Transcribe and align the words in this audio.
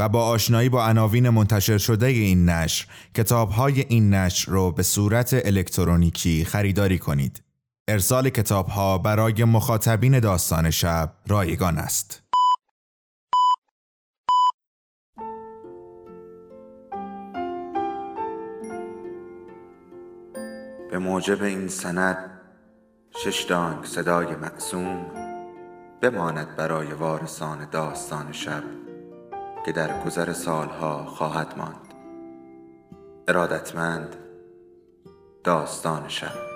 و 0.00 0.08
با 0.08 0.24
آشنایی 0.26 0.68
با 0.68 0.86
عناوین 0.86 1.28
منتشر 1.28 1.78
شده 1.78 2.06
این 2.06 2.48
نشر 2.48 2.86
کتاب 3.14 3.50
های 3.50 3.80
این 3.80 4.14
نشر 4.14 4.50
رو 4.50 4.72
به 4.72 4.82
صورت 4.82 5.34
الکترونیکی 5.44 6.44
خریداری 6.44 6.98
کنید. 6.98 7.42
ارسال 7.88 8.30
کتاب 8.30 8.66
ها 8.66 8.98
برای 8.98 9.44
مخاطبین 9.44 10.20
داستان 10.20 10.70
شب 10.70 11.12
رایگان 11.26 11.78
است. 11.78 12.22
به 20.90 20.98
موجب 20.98 21.42
این 21.42 21.68
سند 21.68 22.40
شش 23.24 23.42
دانگ 23.42 23.84
صدای 23.84 24.36
معصوم 24.36 25.06
بماند 26.00 26.56
برای 26.56 26.92
وارثان 26.92 27.68
داستان 27.70 28.32
شب 28.32 28.62
که 29.66 29.72
در 29.72 30.04
گذر 30.04 30.32
سالها 30.32 31.04
خواهد 31.04 31.58
ماند. 31.58 31.94
ارادتمند 33.28 34.16
داستان 35.44 36.08
شب. 36.08 36.50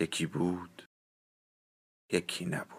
یکی 0.00 0.26
بود 0.26 0.88
یکی 2.12 2.44
نبود. 2.46 2.77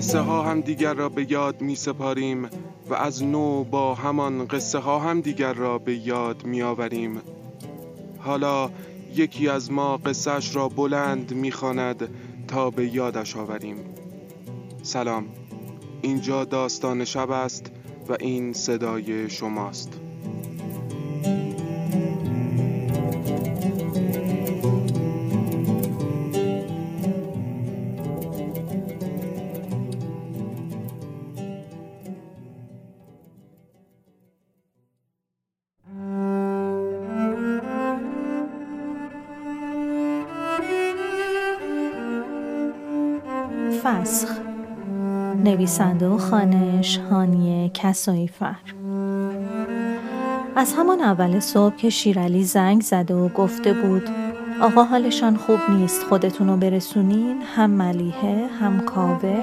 قصه 0.00 0.20
ها 0.20 0.42
هم 0.42 0.60
دیگر 0.60 0.94
را 0.94 1.08
به 1.08 1.30
یاد 1.30 1.60
می 1.60 1.76
سپاریم 1.76 2.48
و 2.90 2.94
از 2.94 3.24
نو 3.24 3.64
با 3.64 3.94
همان 3.94 4.46
قصه 4.46 4.78
ها 4.78 4.98
هم 4.98 5.20
دیگر 5.20 5.52
را 5.52 5.78
به 5.78 5.96
یاد 5.96 6.44
می 6.44 6.62
آوریم. 6.62 7.20
حالا 8.18 8.70
یکی 9.14 9.48
از 9.48 9.72
ما 9.72 9.96
قصهش 9.96 10.56
را 10.56 10.68
بلند 10.68 11.34
می 11.34 11.52
خاند 11.52 12.08
تا 12.48 12.70
به 12.70 12.94
یادش 12.94 13.36
آوریم. 13.36 13.76
سلام. 14.82 15.26
اینجا 16.02 16.44
داستان 16.44 17.04
شب 17.04 17.30
است 17.30 17.70
و 18.08 18.16
این 18.20 18.52
صدای 18.52 19.30
شماست. 19.30 19.99
نویسنده 45.70 46.08
و 46.08 46.18
خانش 46.18 46.98
هانیه 46.98 47.70
کسایفر 47.74 48.56
از 50.56 50.74
همان 50.78 51.00
اول 51.00 51.40
صبح 51.40 51.76
که 51.76 51.90
شیرالی 51.90 52.44
زنگ 52.44 52.82
زده 52.82 53.14
و 53.14 53.28
گفته 53.28 53.72
بود 53.72 54.08
آقا 54.60 54.84
حالشان 54.84 55.36
خوب 55.36 55.58
نیست 55.68 56.02
خودتون 56.02 56.48
رو 56.48 56.56
برسونین 56.56 57.42
هم 57.56 57.70
ملیحه 57.70 58.46
هم 58.60 58.80
کاوه. 58.80 59.42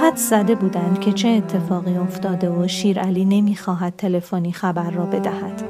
حد 0.00 0.16
زده 0.16 0.54
بودند 0.54 1.00
که 1.00 1.12
چه 1.12 1.28
اتفاقی 1.28 1.96
افتاده 1.96 2.50
و 2.50 2.68
شیرعلی 2.68 3.24
نمی‌خواهد 3.24 3.94
تلفنی 3.98 4.52
خبر 4.52 4.90
را 4.90 5.06
بدهد. 5.06 5.62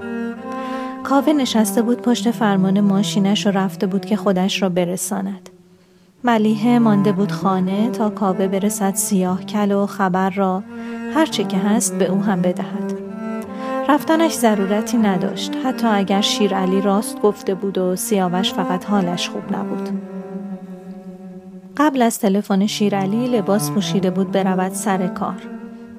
کاوه 1.04 1.32
نشسته 1.32 1.82
بود 1.82 2.02
پشت 2.02 2.30
فرمان 2.30 2.80
ماشینش 2.80 3.46
و 3.46 3.50
رفته 3.50 3.86
بود 3.86 4.04
که 4.04 4.16
خودش 4.16 4.62
را 4.62 4.68
برساند. 4.68 5.50
ملیحه 6.24 6.78
مانده 6.78 7.12
بود 7.12 7.32
خانه 7.32 7.90
تا 7.90 8.10
کاوه 8.10 8.48
برسد 8.48 8.94
سیاه 8.94 9.44
کل 9.44 9.72
و 9.72 9.86
خبر 9.86 10.30
را. 10.30 10.62
هرچه 11.14 11.44
که 11.44 11.56
هست 11.56 11.98
به 11.98 12.06
او 12.06 12.22
هم 12.22 12.42
بدهد. 12.42 12.92
رفتنش 13.88 14.32
ضرورتی 14.32 14.96
نداشت. 14.96 15.52
حتی 15.64 15.86
اگر 15.86 16.20
شیر 16.20 16.54
علی 16.54 16.80
راست 16.80 17.20
گفته 17.20 17.54
بود 17.54 17.78
و 17.78 17.96
سیاوش 17.96 18.52
فقط 18.52 18.84
حالش 18.84 19.28
خوب 19.28 19.56
نبود. 19.56 19.88
قبل 21.76 22.02
از 22.02 22.18
تلفن 22.18 22.66
شیرعلی 22.66 23.28
لباس 23.28 23.70
پوشیده 23.70 24.10
بود 24.10 24.32
برود 24.32 24.72
سر 24.72 25.06
کار. 25.06 25.42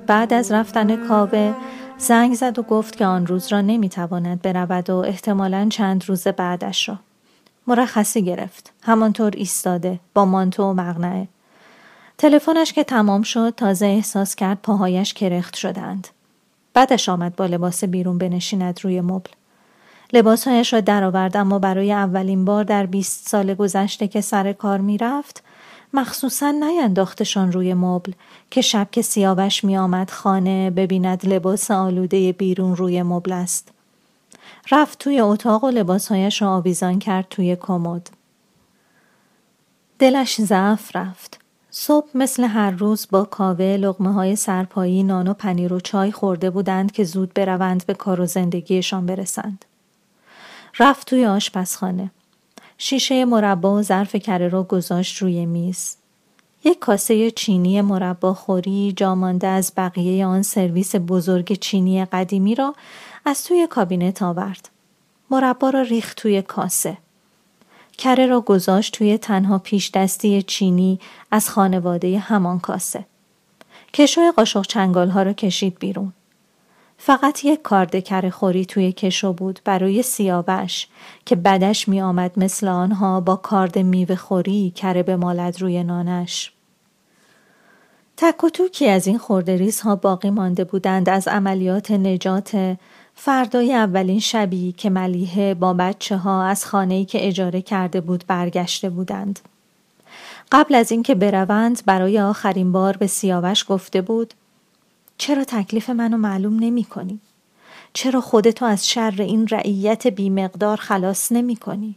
بعد 0.07 0.33
از 0.33 0.51
رفتن 0.51 1.07
کاوه 1.07 1.53
زنگ 1.97 2.33
زد 2.33 2.59
و 2.59 2.63
گفت 2.63 2.95
که 2.95 3.05
آن 3.05 3.27
روز 3.27 3.47
را 3.51 3.61
نمی‌تواند 3.61 4.41
برود 4.41 4.89
و 4.89 4.95
احتمالا 4.95 5.67
چند 5.69 6.03
روز 6.07 6.27
بعدش 6.27 6.89
را. 6.89 6.99
مرخصی 7.67 8.21
گرفت. 8.21 8.73
همانطور 8.81 9.31
ایستاده 9.35 9.99
با 10.13 10.25
مانتو 10.25 10.63
و 10.63 10.73
مغنعه. 10.73 11.27
تلفنش 12.17 12.73
که 12.73 12.83
تمام 12.83 13.21
شد 13.21 13.53
تازه 13.57 13.85
احساس 13.85 14.35
کرد 14.35 14.61
پاهایش 14.63 15.13
کرخت 15.13 15.55
شدند. 15.55 16.07
بعدش 16.73 17.09
آمد 17.09 17.35
با 17.35 17.45
لباس 17.45 17.83
بیرون 17.83 18.17
بنشیند 18.17 18.79
روی 18.83 19.01
مبل. 19.01 19.29
لباسهایش 20.13 20.73
را 20.73 20.81
درآورد 20.81 21.37
اما 21.37 21.59
برای 21.59 21.91
اولین 21.91 22.45
بار 22.45 22.63
در 22.63 22.85
بیست 22.85 23.29
سال 23.29 23.53
گذشته 23.53 24.07
که 24.07 24.21
سر 24.21 24.53
کار 24.53 24.77
می‌رفت 24.77 25.43
مخصوصا 25.93 26.51
نینداختشان 26.51 27.51
روی 27.51 27.73
مبل 27.73 28.11
که 28.51 28.61
شب 28.61 28.87
که 28.91 29.01
سیاوش 29.01 29.63
می 29.63 29.77
آمد 29.77 30.09
خانه 30.09 30.69
ببیند 30.69 31.25
لباس 31.25 31.71
آلوده 31.71 32.31
بیرون 32.31 32.75
روی 32.75 33.03
مبل 33.03 33.31
است. 33.31 33.72
رفت 34.71 34.99
توی 34.99 35.21
اتاق 35.21 35.63
و 35.63 35.69
لباسهایش 35.69 36.41
را 36.41 36.55
آویزان 36.55 36.99
کرد 36.99 37.27
توی 37.29 37.55
کمد. 37.55 38.09
دلش 39.99 40.41
ضعف 40.41 40.95
رفت. 40.95 41.39
صبح 41.71 42.07
مثل 42.15 42.43
هر 42.43 42.71
روز 42.71 43.07
با 43.11 43.23
کاوه 43.23 43.65
لغمه 43.65 44.13
های 44.13 44.35
سرپایی 44.35 45.03
نان 45.03 45.27
و 45.27 45.33
پنیر 45.33 45.73
و 45.73 45.79
چای 45.79 46.11
خورده 46.11 46.49
بودند 46.49 46.91
که 46.91 47.03
زود 47.03 47.33
بروند 47.33 47.85
به 47.85 47.93
کار 47.93 48.21
و 48.21 48.25
زندگیشان 48.25 49.05
برسند. 49.05 49.65
رفت 50.79 51.09
توی 51.09 51.25
آشپزخانه. 51.25 52.11
شیشه 52.77 53.25
مربا 53.25 53.75
و 53.75 53.81
ظرف 53.81 54.15
کره 54.15 54.47
را 54.47 54.63
گذاشت 54.63 55.17
روی 55.17 55.45
میز. 55.45 55.97
یک 56.63 56.79
کاسه 56.79 57.31
چینی 57.31 57.81
مربا 57.81 58.33
خوری 58.33 58.93
جامانده 58.97 59.47
از 59.47 59.73
بقیه 59.77 60.25
آن 60.25 60.41
سرویس 60.41 60.95
بزرگ 60.95 61.53
چینی 61.53 62.05
قدیمی 62.05 62.55
را 62.55 62.75
از 63.25 63.43
توی 63.43 63.67
کابینت 63.67 64.21
آورد. 64.21 64.69
مربا 65.29 65.69
را 65.69 65.81
ریخت 65.81 66.17
توی 66.17 66.41
کاسه. 66.41 66.97
کره 67.97 68.25
را 68.25 68.41
گذاشت 68.41 68.93
توی 68.93 69.17
تنها 69.17 69.57
پیش 69.57 69.91
دستی 69.91 70.41
چینی 70.41 70.99
از 71.31 71.49
خانواده 71.49 72.19
همان 72.19 72.59
کاسه. 72.59 73.05
کشوی 73.93 74.31
قاشق 74.31 74.65
چنگال 74.65 75.09
ها 75.09 75.23
را 75.23 75.33
کشید 75.33 75.79
بیرون. 75.79 76.13
فقط 76.97 77.45
یک 77.45 77.61
کاردکر 77.61 78.29
خوری 78.29 78.65
توی 78.65 78.91
کشو 78.91 79.33
بود 79.33 79.59
برای 79.65 80.03
سیاوش 80.03 80.87
که 81.25 81.35
بدش 81.35 81.87
می 81.87 82.01
آمد 82.01 82.31
مثل 82.37 82.67
آنها 82.67 83.19
با 83.19 83.35
کارد 83.35 83.79
میوه 83.79 84.15
خوری 84.15 84.73
کره 84.75 85.03
به 85.03 85.15
مالد 85.15 85.61
روی 85.61 85.83
نانش. 85.83 86.51
تک 88.17 88.43
و 88.43 88.49
توکی 88.49 88.87
از 88.87 89.07
این 89.07 89.17
خوردریز 89.17 89.81
ها 89.81 89.95
باقی 89.95 90.29
مانده 90.29 90.63
بودند 90.63 91.09
از 91.09 91.27
عملیات 91.27 91.91
نجات 91.91 92.77
فردای 93.15 93.73
اولین 93.73 94.19
شبی 94.19 94.71
که 94.71 94.89
ملیحه 94.89 95.53
با 95.53 95.73
بچه 95.73 96.17
ها 96.17 96.45
از 96.45 96.65
خانه‌ای 96.65 97.05
که 97.05 97.27
اجاره 97.27 97.61
کرده 97.61 98.01
بود 98.01 98.23
برگشته 98.27 98.89
بودند. 98.89 99.39
قبل 100.51 100.75
از 100.75 100.91
اینکه 100.91 101.15
بروند 101.15 101.81
برای 101.85 102.19
آخرین 102.19 102.71
بار 102.71 102.97
به 102.97 103.07
سیاوش 103.07 103.65
گفته 103.67 104.01
بود 104.01 104.33
چرا 105.17 105.43
تکلیف 105.43 105.89
منو 105.89 106.17
معلوم 106.17 106.59
نمی 106.59 106.83
کنی؟ 106.83 107.19
چرا 107.93 108.21
خودتو 108.21 108.65
از 108.65 108.89
شر 108.89 109.13
این 109.17 109.47
رعیت 109.47 110.07
بیمقدار 110.07 110.77
خلاص 110.77 111.31
نمی 111.31 111.55
کنی؟ 111.55 111.95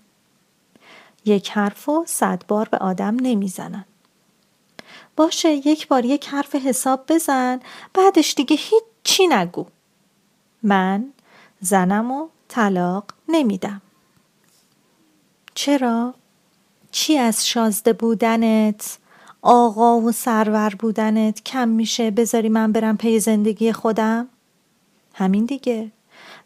یک 1.24 1.50
حرف 1.50 1.88
و 1.88 2.04
صد 2.06 2.42
بار 2.48 2.68
به 2.68 2.78
آدم 2.78 3.16
نمی‌زنن. 3.20 3.84
باشه 5.16 5.52
یک 5.52 5.88
بار 5.88 6.04
یک 6.04 6.28
حرف 6.28 6.54
حساب 6.54 7.04
بزن 7.08 7.60
بعدش 7.94 8.34
دیگه 8.34 8.56
هیچی 8.56 9.26
نگو. 9.26 9.66
من 10.66 11.04
زنم 11.60 12.10
و 12.10 12.28
طلاق 12.48 13.04
نمیدم. 13.28 13.82
چرا؟ 15.54 16.14
چی 16.90 17.18
از 17.18 17.48
شازده 17.48 17.92
بودنت 17.92 18.98
آقا 19.42 20.00
و 20.00 20.12
سرور 20.12 20.74
بودنت 20.78 21.44
کم 21.44 21.68
میشه 21.68 22.10
بذاری 22.10 22.48
من 22.48 22.72
برم 22.72 22.96
پی 22.96 23.20
زندگی 23.20 23.72
خودم؟ 23.72 24.28
همین 25.14 25.44
دیگه 25.44 25.90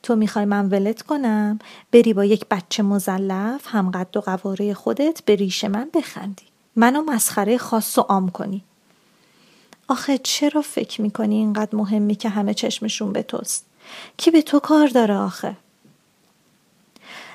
تو 0.02 0.16
می‌خوای 0.16 0.44
من 0.44 0.68
ولت 0.68 1.02
کنم 1.02 1.58
بری 1.92 2.14
با 2.14 2.24
یک 2.24 2.46
بچه 2.50 2.82
مزلف 2.82 3.66
هم 3.66 3.90
قد 3.90 4.16
و 4.16 4.20
قواره 4.20 4.74
خودت 4.74 5.22
به 5.24 5.34
ریش 5.34 5.64
من 5.64 5.90
بخندی 5.94 6.46
منو 6.76 7.02
مسخره 7.02 7.58
خاص 7.58 7.98
و 7.98 8.00
عام 8.00 8.28
کنی 8.28 8.64
آخه 9.88 10.18
چرا 10.18 10.62
فکر 10.62 11.02
می‌کنی 11.02 11.34
اینقدر 11.34 11.76
مهمی 11.76 12.14
که 12.14 12.28
همه 12.28 12.54
چشمشون 12.54 13.12
به 13.12 13.22
توست 13.22 13.69
کی 14.16 14.30
به 14.30 14.42
تو 14.42 14.60
کار 14.60 14.86
داره 14.86 15.16
آخه؟ 15.16 15.56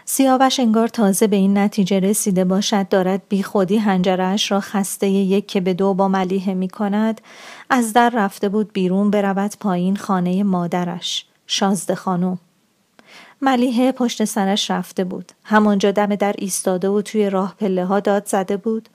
سیاوش 0.07 0.59
انگار 0.59 0.87
تازه 0.87 1.27
به 1.27 1.35
این 1.35 1.57
نتیجه 1.57 1.99
رسیده 1.99 2.45
باشد 2.45 2.89
دارد 2.89 3.21
بی 3.29 3.43
خودی 3.43 3.77
هنجرش 3.77 4.51
را 4.51 4.59
خسته 4.59 5.07
یک 5.07 5.47
که 5.47 5.61
به 5.61 5.73
دو 5.73 5.93
با 5.93 6.07
ملیحه 6.07 6.53
می 6.53 6.67
کند. 6.69 7.21
از 7.69 7.93
در 7.93 8.09
رفته 8.09 8.49
بود 8.49 8.73
بیرون 8.73 9.11
برود 9.11 9.53
پایین 9.59 9.95
خانه 9.95 10.43
مادرش 10.43 11.25
شازده 11.47 11.95
خانم. 11.95 12.39
ملیحه 13.41 13.91
پشت 13.91 14.25
سرش 14.25 14.71
رفته 14.71 15.03
بود. 15.03 15.31
همانجا 15.43 15.91
دم 15.91 16.15
در 16.15 16.35
ایستاده 16.37 16.89
و 16.89 17.01
توی 17.01 17.29
راه 17.29 17.55
پله 17.59 17.85
ها 17.85 17.99
داد 17.99 18.25
زده 18.25 18.57
بود. 18.57 18.89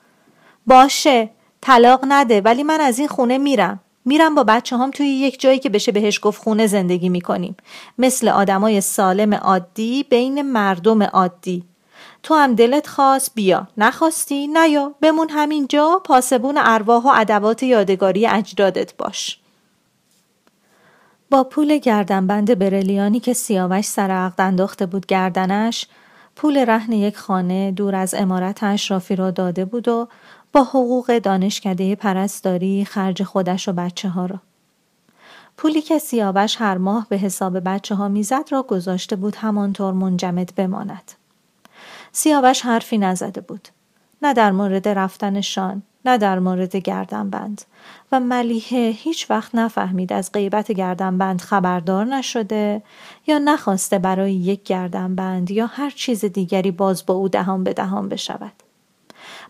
باشه 0.66 1.30
طلاق 1.60 2.00
نده 2.08 2.40
ولی 2.40 2.62
من 2.62 2.80
از 2.80 2.98
این 2.98 3.08
خونه 3.08 3.38
میرم. 3.38 3.80
میرم 4.05 4.35
با 4.35 4.44
بچه 4.44 4.76
هم 4.76 4.91
توی 4.91 5.06
یک 5.06 5.41
جایی 5.41 5.58
که 5.58 5.69
بشه 5.69 5.93
بهش 5.93 6.20
گفت 6.23 6.43
خونه 6.43 6.67
زندگی 6.67 7.08
می‌کنیم. 7.08 7.56
مثل 7.99 8.29
آدمای 8.29 8.81
سالم 8.81 9.35
عادی 9.35 10.02
بین 10.02 10.43
مردم 10.43 11.02
عادی. 11.02 11.64
تو 12.23 12.35
هم 12.35 12.55
دلت 12.55 12.87
خواست 12.87 13.35
بیا. 13.35 13.69
نخواستی؟ 13.76 14.47
نیا. 14.47 14.94
بمون 15.00 15.29
همین 15.31 15.67
جا. 15.67 16.02
پاسبون 16.05 16.58
ارواح 16.58 17.02
و 17.02 17.12
ادوات 17.14 17.62
یادگاری 17.62 18.26
اجدادت 18.26 18.97
باش. 18.97 19.38
با 21.31 21.44
پول 21.44 21.79
گردنبند 21.79 22.58
برلیانی 22.58 23.20
که 23.20 23.32
سیاوش 23.32 23.85
سر 23.85 24.11
عقد 24.11 24.41
انداخته 24.41 24.87
بود 24.87 25.06
گردنش 25.06 25.87
پول 26.37 26.58
رهن 26.58 26.93
یک 26.93 27.17
خانه 27.17 27.70
دور 27.70 27.94
از 27.94 28.14
امارت 28.14 28.62
اشرافی 28.62 29.17
را 29.17 29.31
داده 29.31 29.64
بود 29.64 29.88
و 29.88 30.08
با 30.52 30.64
حقوق 30.64 31.19
دانشکده 31.19 31.94
پرستاری 31.94 32.85
خرج 32.85 33.23
خودش 33.23 33.69
و 33.69 33.73
بچه 33.73 34.08
ها 34.08 34.26
را. 34.26 34.41
پولی 35.56 35.82
که 35.82 35.99
سیاوش 35.99 36.56
هر 36.58 36.79
ماه 36.79 37.06
به 37.08 37.17
حساب 37.17 37.61
بچه 37.64 37.94
ها 37.94 38.08
می‌زد 38.08 38.44
را 38.50 38.62
گذاشته 38.62 39.17
بود 39.17 39.37
همانطور 39.37 39.93
منجمد 39.93 40.55
بماند. 40.56 41.12
سیاوش 42.12 42.61
حرفی 42.61 42.99
نزده 42.99 43.41
بود. 43.41 43.69
نه 44.23 44.35
در 44.35 44.52
مورد 44.52 44.88
رفتنشان، 44.88 45.82
نه 46.05 46.19
در 46.19 46.38
مورد 46.38 46.76
گردنبند 46.76 47.62
و 48.12 48.20
ملیحه 48.20 48.94
هیچ 48.96 49.31
وقت 49.31 49.55
نفهمید 49.55 50.12
از 50.12 50.32
غیبت 50.32 50.73
گردنبند 50.73 51.41
خبردار 51.41 52.05
نشده 52.05 52.82
یا 53.26 53.38
نخواسته 53.38 53.99
برای 53.99 54.32
یک 54.32 54.62
گردنبند 54.62 55.50
یا 55.50 55.67
هر 55.67 55.91
چیز 55.91 56.25
دیگری 56.25 56.70
باز 56.70 57.06
با 57.06 57.14
او 57.14 57.29
دهان 57.29 57.64
به 57.64 57.73
دهان 57.73 58.08
بشود. 58.08 58.53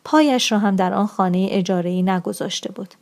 پایش 0.04 0.52
را 0.52 0.58
هم 0.58 0.76
در 0.76 0.94
آن 0.94 1.06
خانه 1.06 1.48
اجاره 1.50 2.02
نگذاشته 2.02 2.72
بود. 2.72 2.94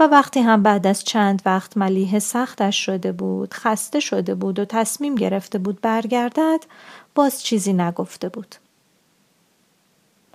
و 0.00 0.06
وقتی 0.06 0.40
هم 0.40 0.62
بعد 0.62 0.86
از 0.86 1.04
چند 1.04 1.42
وقت 1.46 1.76
ملیه 1.76 2.18
سختش 2.18 2.84
شده 2.84 3.12
بود، 3.12 3.54
خسته 3.54 4.00
شده 4.00 4.34
بود 4.34 4.58
و 4.58 4.64
تصمیم 4.64 5.14
گرفته 5.14 5.58
بود 5.58 5.80
برگردد، 5.80 6.64
باز 7.14 7.42
چیزی 7.42 7.72
نگفته 7.72 8.28
بود. 8.28 8.54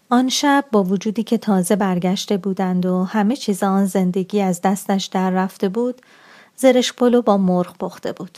آن 0.10 0.30
شب 0.30 0.66
با 0.72 0.84
وجودی 0.84 1.24
که 1.24 1.38
تازه 1.38 1.76
برگشته 1.76 2.38
بودند 2.38 2.86
و 2.86 3.04
همه 3.04 3.36
چیز 3.36 3.64
آن 3.64 3.86
زندگی 3.86 4.42
از 4.42 4.62
دستش 4.62 5.06
در 5.06 5.30
رفته 5.30 5.70
بود، 5.70 6.02
زرش 6.56 6.94
پلو 6.94 7.22
با 7.22 7.38
مرغ 7.38 7.78
پخته 7.78 8.12
بود. 8.12 8.38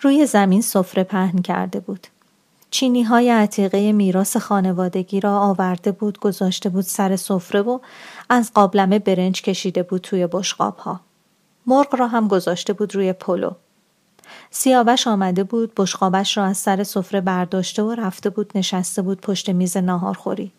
روی 0.00 0.26
زمین 0.26 0.62
سفره 0.62 1.04
پهن 1.04 1.38
کرده 1.42 1.80
بود. 1.80 2.06
چینی 2.70 3.02
های 3.02 3.30
عتیقه 3.30 3.92
میراث 3.92 4.36
خانوادگی 4.36 5.20
را 5.20 5.40
آورده 5.40 5.92
بود 5.92 6.18
گذاشته 6.18 6.68
بود 6.68 6.84
سر 6.84 7.16
سفره 7.16 7.62
و 7.62 7.78
از 8.28 8.52
قابلمه 8.54 8.98
برنج 8.98 9.42
کشیده 9.42 9.82
بود 9.82 10.00
توی 10.00 10.26
بشقاب 10.26 10.76
ها. 10.76 11.00
مرغ 11.66 11.94
را 11.94 12.08
هم 12.08 12.28
گذاشته 12.28 12.72
بود 12.72 12.94
روی 12.94 13.12
پلو. 13.12 13.50
سیاوش 14.50 15.06
آمده 15.06 15.44
بود 15.44 15.72
بشقابش 15.76 16.36
را 16.36 16.44
از 16.44 16.58
سر 16.58 16.84
سفره 16.84 17.20
برداشته 17.20 17.82
و 17.82 17.94
رفته 17.94 18.30
بود 18.30 18.52
نشسته 18.54 19.02
بود 19.02 19.20
پشت 19.20 19.50
میز 19.50 19.76
ناهارخوری. 19.76 20.52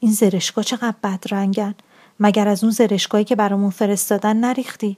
این 0.00 0.12
زرشگاه 0.12 0.64
چقدر 0.64 0.94
بدرنگن 1.02 1.74
مگر 2.20 2.48
از 2.48 2.64
اون 2.64 2.72
زرشگاهی 2.72 3.24
که 3.24 3.36
برامون 3.36 3.70
فرستادن 3.70 4.36
نریختی؟ 4.36 4.96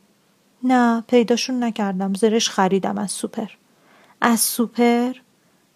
نه 0.65 1.01
پیداشون 1.09 1.65
نکردم 1.65 2.15
زرش 2.15 2.51
خریدم 2.51 2.99
از 2.99 3.11
سوپر 3.11 3.49
از 4.21 4.41
سوپر؟ 4.41 5.13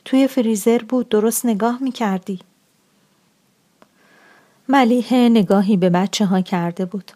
توی 0.07 0.29
فریزر 0.29 0.79
بود 0.79 1.09
درست 1.09 1.47
نگاه 1.47 1.79
می 1.83 1.93
کردی. 1.93 2.39
ملیحه 4.69 5.29
نگاهی 5.29 5.77
به 5.77 5.91
بچه 5.91 6.27
ها 6.27 6.41
کرده 6.41 6.85
بود. 6.85 7.13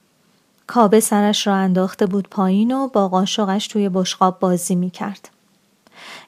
کابه 0.67 1.01
سرش 1.01 1.47
را 1.47 1.55
انداخته 1.55 2.07
بود 2.07 2.29
پایین 2.29 2.73
و 2.73 2.89
با 2.89 3.09
قاشقش 3.09 3.67
توی 3.67 3.89
بشقاب 3.89 4.39
بازی 4.39 4.75
می 4.75 4.91
کرد. 4.91 5.29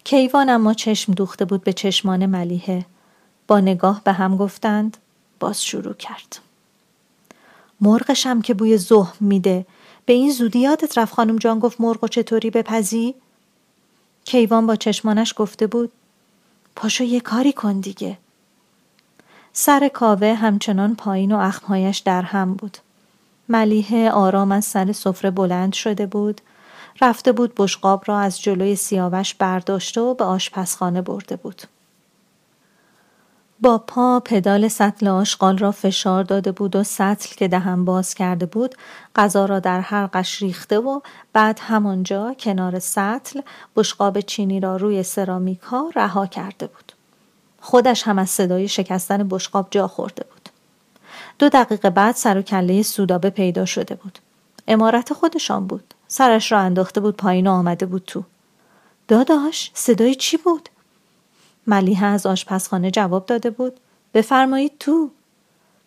کیوان 0.04 0.48
اما 0.48 0.74
چشم 0.74 1.12
دوخته 1.12 1.44
بود 1.44 1.64
به 1.64 1.72
چشمان 1.72 2.26
ملیحه. 2.26 2.86
با 3.46 3.60
نگاه 3.60 4.00
به 4.04 4.12
هم 4.12 4.36
گفتند 4.36 4.96
باز 5.40 5.64
شروع 5.64 5.94
کرد. 5.94 6.38
مرغشم 7.80 8.42
که 8.42 8.54
بوی 8.54 8.78
زهم 8.78 9.16
میده 9.20 9.66
به 10.06 10.12
این 10.12 10.32
زودی 10.32 10.58
یادت 10.58 10.98
رفت 10.98 11.14
خانم 11.14 11.36
جان 11.36 11.58
گفت 11.58 11.80
مرغ 11.80 12.04
و 12.04 12.08
چطوری 12.08 12.50
بپزی؟ 12.50 13.14
کیوان 14.24 14.66
با 14.66 14.76
چشمانش 14.76 15.34
گفته 15.36 15.66
بود 15.66 15.92
پاشو 16.76 17.04
یه 17.04 17.20
کاری 17.20 17.52
کن 17.52 17.80
دیگه. 17.80 18.18
سر 19.52 19.88
کاوه 19.88 20.34
همچنان 20.34 20.94
پایین 20.94 21.32
و 21.32 21.38
اخمهایش 21.38 21.98
در 21.98 22.22
هم 22.22 22.54
بود. 22.54 22.78
ملیحه 23.48 24.10
آرام 24.10 24.52
از 24.52 24.64
سر 24.64 24.92
سفره 24.92 25.30
بلند 25.30 25.72
شده 25.72 26.06
بود. 26.06 26.40
رفته 27.00 27.32
بود 27.32 27.52
بشقاب 27.56 28.04
را 28.06 28.18
از 28.18 28.40
جلوی 28.40 28.76
سیاوش 28.76 29.34
برداشته 29.34 30.00
و 30.00 30.14
به 30.14 30.24
آشپزخانه 30.24 31.02
برده 31.02 31.36
بود. 31.36 31.62
با 33.62 33.78
پا 33.78 34.20
پدال 34.20 34.68
سطل 34.68 35.08
آشغال 35.08 35.58
را 35.58 35.70
فشار 35.70 36.24
داده 36.24 36.52
بود 36.52 36.76
و 36.76 36.82
سطل 36.82 37.34
که 37.36 37.48
دهم 37.48 37.84
باز 37.84 38.14
کرده 38.14 38.46
بود 38.46 38.74
غذا 39.16 39.46
را 39.46 39.60
در 39.60 39.80
حلقش 39.80 40.42
ریخته 40.42 40.78
و 40.78 41.00
بعد 41.32 41.58
همانجا 41.62 42.34
کنار 42.40 42.78
سطل 42.78 43.40
بشقاب 43.76 44.20
چینی 44.20 44.60
را 44.60 44.76
روی 44.76 45.02
سرامیک 45.02 45.60
ها 45.60 45.90
رها 45.96 46.26
کرده 46.26 46.66
بود. 46.66 46.92
خودش 47.60 48.02
هم 48.02 48.18
از 48.18 48.30
صدای 48.30 48.68
شکستن 48.68 49.28
بشقاب 49.28 49.68
جا 49.70 49.88
خورده 49.88 50.24
بود. 50.30 50.48
دو 51.38 51.48
دقیقه 51.48 51.90
بعد 51.90 52.14
سر 52.14 52.38
و 52.38 52.42
کله 52.42 52.82
سودابه 52.82 53.30
پیدا 53.30 53.64
شده 53.64 53.94
بود. 53.94 54.18
امارت 54.68 55.12
خودشان 55.12 55.66
بود. 55.66 55.94
سرش 56.08 56.52
را 56.52 56.58
انداخته 56.58 57.00
بود 57.00 57.16
پایین 57.16 57.46
و 57.46 57.50
آمده 57.50 57.86
بود 57.86 58.02
تو. 58.06 58.24
داداش 59.08 59.70
صدای 59.74 60.14
چی 60.14 60.36
بود؟ 60.36 60.68
ملیحه 61.66 62.06
از 62.06 62.26
آشپزخانه 62.26 62.90
جواب 62.90 63.26
داده 63.26 63.50
بود. 63.50 63.80
بفرمایید 64.14 64.72
تو. 64.80 65.10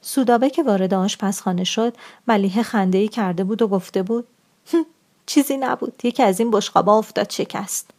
سودابه 0.01 0.49
که 0.49 0.63
وارد 0.63 0.93
آشپزخانه 0.93 1.63
شد 1.63 1.93
ملیحه 2.27 2.63
خنده 2.63 2.97
ای 2.97 3.07
کرده 3.07 3.43
بود 3.43 3.61
و 3.61 3.67
گفته 3.67 4.03
بود 4.03 4.27
چیزی 5.25 5.57
نبود. 5.57 6.01
یکی 6.03 6.23
از 6.23 6.39
این 6.39 6.51
بشقابا 6.51 6.97
افتاد 6.97 7.29
شکست. 7.29 7.91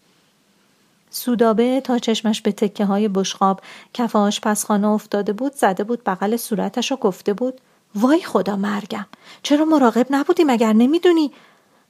سودابه 1.10 1.80
تا 1.80 1.98
چشمش 1.98 2.42
به 2.42 2.52
تکه 2.52 2.84
های 2.84 3.08
بشقاب 3.08 3.60
کف 3.94 4.16
آشپزخانه 4.16 4.88
افتاده 4.88 5.32
بود 5.32 5.54
زده 5.54 5.84
بود 5.84 6.04
بغل 6.06 6.36
صورتش 6.36 6.92
و 6.92 6.96
گفته 6.96 7.32
بود 7.32 7.60
وای 7.94 8.22
خدا 8.22 8.56
مرگم 8.56 9.06
چرا 9.42 9.64
مراقب 9.64 10.06
نبودی 10.10 10.44
مگر 10.44 10.72
نمی‌دونی؟ 10.72 11.32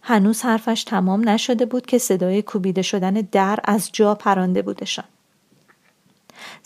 هنوز 0.03 0.43
حرفش 0.43 0.85
تمام 0.85 1.29
نشده 1.29 1.67
بود 1.67 1.87
که 1.87 1.99
صدای 1.99 2.43
کوبیده 2.43 2.83
شدن 2.83 3.15
در 3.15 3.59
از 3.65 3.91
جا 3.93 4.15
پرانده 4.15 4.63
بودشان. 4.63 5.05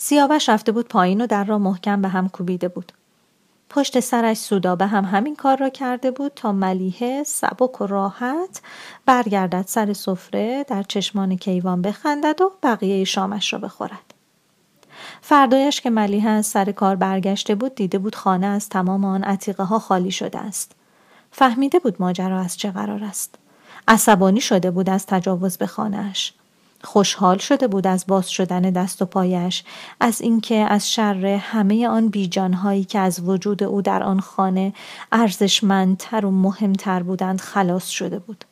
سیاوش 0.03 0.49
رفته 0.49 0.71
بود 0.71 0.87
پایین 0.87 1.21
و 1.21 1.27
در 1.27 1.43
را 1.43 1.57
محکم 1.57 2.01
به 2.01 2.07
هم 2.07 2.29
کوبیده 2.29 2.67
بود. 2.67 2.91
پشت 3.69 3.99
سرش 3.99 4.37
سودابه 4.37 4.87
هم 4.87 5.05
همین 5.05 5.35
کار 5.35 5.57
را 5.57 5.69
کرده 5.69 6.11
بود 6.11 6.31
تا 6.35 6.51
ملیحه 6.51 7.23
سبک 7.23 7.81
و 7.81 7.87
راحت 7.87 8.61
برگردد 9.05 9.65
سر 9.67 9.93
سفره 9.93 10.65
در 10.67 10.83
چشمان 10.83 11.37
کیوان 11.37 11.81
بخندد 11.81 12.41
و 12.41 12.51
بقیه 12.63 13.03
شامش 13.03 13.53
را 13.53 13.59
بخورد. 13.59 14.13
فردایش 15.21 15.81
که 15.81 15.89
ملیحه 15.89 16.29
از 16.29 16.45
سر 16.45 16.71
کار 16.71 16.95
برگشته 16.95 17.55
بود 17.55 17.75
دیده 17.75 17.97
بود 17.97 18.15
خانه 18.15 18.47
از 18.47 18.69
تمام 18.69 19.05
آن 19.05 19.23
عتیقه 19.23 19.63
ها 19.63 19.79
خالی 19.79 20.11
شده 20.11 20.39
است. 20.39 20.71
فهمیده 21.31 21.79
بود 21.79 21.95
ماجرا 21.99 22.39
از 22.39 22.57
چه 22.57 22.71
قرار 22.71 23.03
است. 23.03 23.35
عصبانی 23.87 24.41
شده 24.41 24.71
بود 24.71 24.89
از 24.89 25.05
تجاوز 25.05 25.57
به 25.57 25.67
خانهاش. 25.67 26.33
خوشحال 26.83 27.37
شده 27.37 27.67
بود 27.67 27.87
از 27.87 28.05
باز 28.07 28.29
شدن 28.29 28.61
دست 28.61 29.01
و 29.01 29.05
پایش 29.05 29.63
از 29.99 30.21
اینکه 30.21 30.55
از 30.55 30.93
شر 30.93 31.25
همه 31.25 31.87
آن 31.87 32.09
بیجانهایی 32.09 32.83
که 32.83 32.99
از 32.99 33.19
وجود 33.19 33.63
او 33.63 33.81
در 33.81 34.03
آن 34.03 34.19
خانه 34.19 34.73
ارزشمندتر 35.11 36.25
و 36.25 36.31
مهمتر 36.31 37.03
بودند 37.03 37.41
خلاص 37.41 37.87
شده 37.87 38.19
بود. 38.19 38.45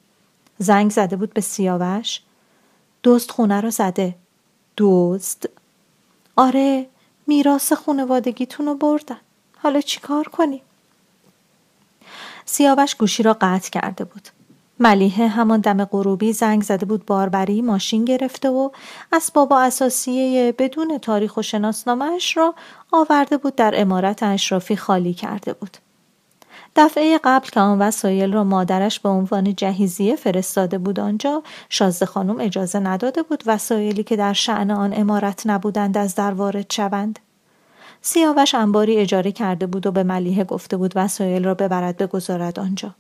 زنگ 0.58 0.92
زده 0.92 1.16
بود 1.16 1.34
به 1.34 1.42
سیاوش. 1.42 2.22
دوست 3.04 3.32
خونه 3.32 3.62
رو 3.62 3.70
زده. 3.70 4.16
دوست 4.78 5.50
آره 6.36 6.88
میراث 7.28 7.74
خونوادگیتون 7.74 8.66
رو 8.66 8.76
بردن. 8.76 9.20
حالا 9.58 9.82
چیکار 9.82 10.28
کنیم؟ 10.28 10.62
سیاوش 12.46 12.96
گوشی 12.96 13.24
را 13.24 13.38
قطع 13.42 13.70
کرده 13.70 14.04
بود. 14.04 14.30
ملیحه 14.80 15.28
همان 15.28 15.60
دم 15.60 15.86
غروبی 15.86 16.34
زنگ 16.34 16.64
زده 16.64 16.86
بود 16.86 17.06
باربری 17.06 17.62
ماشین 17.62 18.06
گرفته 18.06 18.50
و 18.50 18.70
اسباب 19.12 19.54
اساسیه 19.54 20.52
بدون 20.58 20.98
تاریخ 20.98 21.38
و 21.38 21.42
شناسنامهاش 21.42 22.38
را 22.38 22.56
آورده 22.92 23.38
بود 23.38 23.56
در 23.56 23.74
امارت 23.82 24.24
اشرافی 24.24 24.76
خالی 24.76 25.14
کرده 25.14 25.54
بود. 25.54 25.78
دفعه 26.76 27.20
قبل 27.24 27.50
که 27.50 27.60
آن 27.60 27.80
وسایل 27.80 28.34
را 28.34 28.44
مادرش 28.44 29.00
به 29.00 29.10
عنوان 29.10 29.56
جهیزیه 29.56 30.16
فرستاده 30.16 30.78
بود 30.78 31.00
آنجا 31.00 31.44
شازده 31.70 32.06
خانم 32.06 32.40
اجازه 32.40 32.80
نداده 32.80 33.24
بود 33.24 33.44
وسایلی 33.46 34.04
که 34.04 34.16
در 34.16 34.34
شعن 34.34 34.72
آن 34.72 34.94
امارت 34.94 35.48
نبودند 35.48 35.98
از 35.98 36.16
در 36.16 36.32
وارد 36.32 36.72
شوند. 36.72 37.20
سیاوش 38.02 38.56
انباری 38.56 38.98
اجاره 38.98 39.32
کرده 39.32 39.68
بود 39.68 39.88
و 39.88 39.92
به 39.92 40.04
ملیحه 40.04 40.44
گفته 40.44 40.78
بود 40.78 40.94
وسایل 40.96 41.44
را 41.46 41.54
ببرد 41.54 41.98
بگذارد 41.98 42.60
آنجا. 42.60 42.96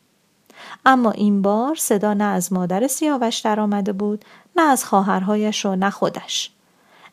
اما 0.85 1.11
این 1.11 1.41
بار 1.41 1.75
صدا 1.75 2.13
نه 2.13 2.23
از 2.23 2.53
مادر 2.53 2.87
سیاوش 2.87 3.37
در 3.37 3.59
آمده 3.59 3.93
بود 3.93 4.25
نه 4.55 4.61
از 4.61 4.85
خواهرهایش 4.85 5.65
و 5.65 5.75
نه 5.75 5.89
خودش. 5.89 6.51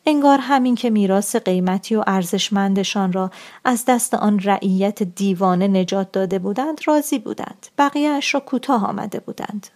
انگار 0.07 0.39
همین 0.39 0.75
که 0.75 0.91
میراث 0.91 1.37
قیمتی 1.37 1.97
و 1.97 2.05
ارزشمندشان 2.07 3.13
را 3.13 3.31
از 3.65 3.85
دست 3.85 4.15
آن 4.15 4.41
رعیت 4.41 5.03
دیوانه 5.03 5.69
نجات 5.69 6.13
داده 6.13 6.39
بودند 6.39 6.81
راضی 6.85 7.19
بودند. 7.19 7.67
بقیهاش 7.79 8.35
را 8.35 8.41
کوتاه 8.41 8.87
آمده 8.87 9.21
بودند. 9.21 9.67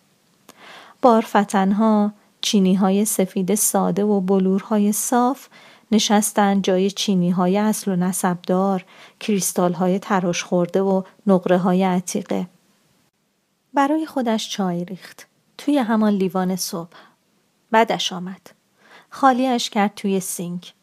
بارفتنها 1.02 2.12
چینی 2.40 2.74
های 2.74 3.04
سفید 3.04 3.54
ساده 3.54 4.04
و 4.04 4.20
بلورهای 4.20 4.92
صاف 4.92 5.48
نشستند 5.92 6.64
جای 6.64 6.90
چینی 6.90 7.30
های 7.30 7.58
اصل 7.58 7.90
و 7.90 7.96
نسبدار 7.96 8.84
کریستال 9.20 9.72
های 9.72 9.98
تراش 9.98 10.42
خورده 10.42 10.82
و 10.82 11.02
نقره 11.26 11.58
های 11.58 11.82
عتیقه. 11.82 12.46
برای 13.74 14.06
خودش 14.06 14.50
چای 14.50 14.84
ریخت. 14.84 15.26
توی 15.58 15.78
همان 15.78 16.12
لیوان 16.12 16.56
صبح. 16.56 16.96
بعدش 17.70 18.12
آمد. 18.12 18.50
خالیش 19.10 19.70
کرد 19.70 19.94
توی 19.94 20.20
سینک. 20.20 20.74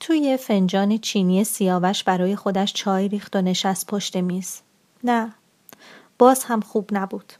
توی 0.00 0.36
فنجان 0.36 0.98
چینی 0.98 1.44
سیاوش 1.44 2.04
برای 2.04 2.36
خودش 2.36 2.72
چای 2.72 3.08
ریخت 3.08 3.36
و 3.36 3.42
نشست 3.42 3.86
پشت 3.86 4.16
میز. 4.16 4.60
نه. 5.04 5.32
باز 6.18 6.44
هم 6.44 6.60
خوب 6.60 6.88
نبود. 6.92 7.32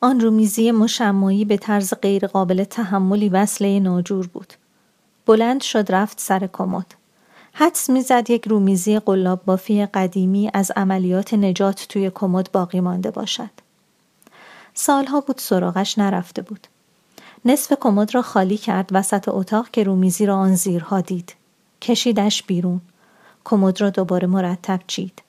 آن 0.00 0.20
رومیزی 0.20 0.72
مشمایی 0.72 1.44
به 1.44 1.56
طرز 1.56 1.94
غیرقابل 2.02 2.64
تحملی 2.64 3.28
وصله 3.28 3.80
ناجور 3.80 4.26
بود. 4.26 4.52
بلند 5.26 5.62
شد 5.62 5.92
رفت 5.92 6.20
سر 6.20 6.46
کمد. 6.46 6.94
حدس 7.56 7.90
می‌زد 7.90 8.30
یک 8.30 8.48
رومیزی 8.48 8.98
قلاب 8.98 9.44
بافی 9.44 9.86
قدیمی 9.86 10.50
از 10.54 10.70
عملیات 10.76 11.34
نجات 11.34 11.86
توی 11.88 12.10
کمد 12.14 12.52
باقی 12.52 12.80
مانده 12.80 13.10
باشد. 13.10 13.50
سالها 14.74 15.20
بود 15.20 15.38
سراغش 15.38 15.98
نرفته 15.98 16.42
بود. 16.42 16.66
نصف 17.44 17.72
کمد 17.80 18.14
را 18.14 18.22
خالی 18.22 18.56
کرد 18.56 18.88
وسط 18.92 19.28
اتاق 19.28 19.70
که 19.70 19.82
رومیزی 19.82 20.26
را 20.26 20.36
آن 20.36 20.54
زیرها 20.54 21.00
دید. 21.00 21.34
کشیدش 21.82 22.42
بیرون. 22.42 22.80
کمد 23.44 23.80
را 23.80 23.90
دوباره 23.90 24.26
مرتب 24.26 24.80
چید. 24.86 25.22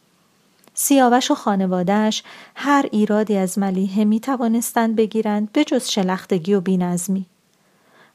سیاوش 0.74 1.32
و 1.32 1.36
خانوادهش 1.36 2.24
هر 2.56 2.86
ایرادی 2.92 3.38
از 3.38 3.60
ملیحه 3.60 4.04
می 4.04 4.20
توانستند 4.20 4.96
بگیرند 4.96 5.52
به 5.52 5.64
جز 5.64 5.88
شلختگی 5.88 6.54
و 6.54 6.62
بینظمی. 6.62 7.26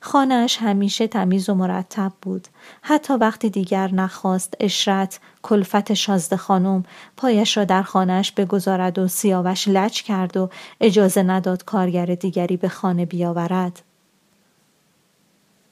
خانهاش 0.00 0.56
همیشه 0.60 1.06
تمیز 1.06 1.48
و 1.48 1.54
مرتب 1.54 2.12
بود. 2.22 2.48
حتی 2.82 3.14
وقتی 3.14 3.50
دیگر 3.50 3.94
نخواست 3.94 4.54
اشرت 4.60 5.20
کلفت 5.42 5.94
شازده 5.94 6.36
خانم 6.36 6.84
پایش 7.16 7.56
را 7.56 7.64
در 7.64 7.82
خانهاش 7.82 8.32
بگذارد 8.32 8.98
و 8.98 9.08
سیاوش 9.08 9.68
لج 9.68 10.02
کرد 10.02 10.36
و 10.36 10.50
اجازه 10.80 11.22
نداد 11.22 11.64
کارگر 11.64 12.06
دیگری 12.06 12.56
به 12.56 12.68
خانه 12.68 13.06
بیاورد. 13.06 13.82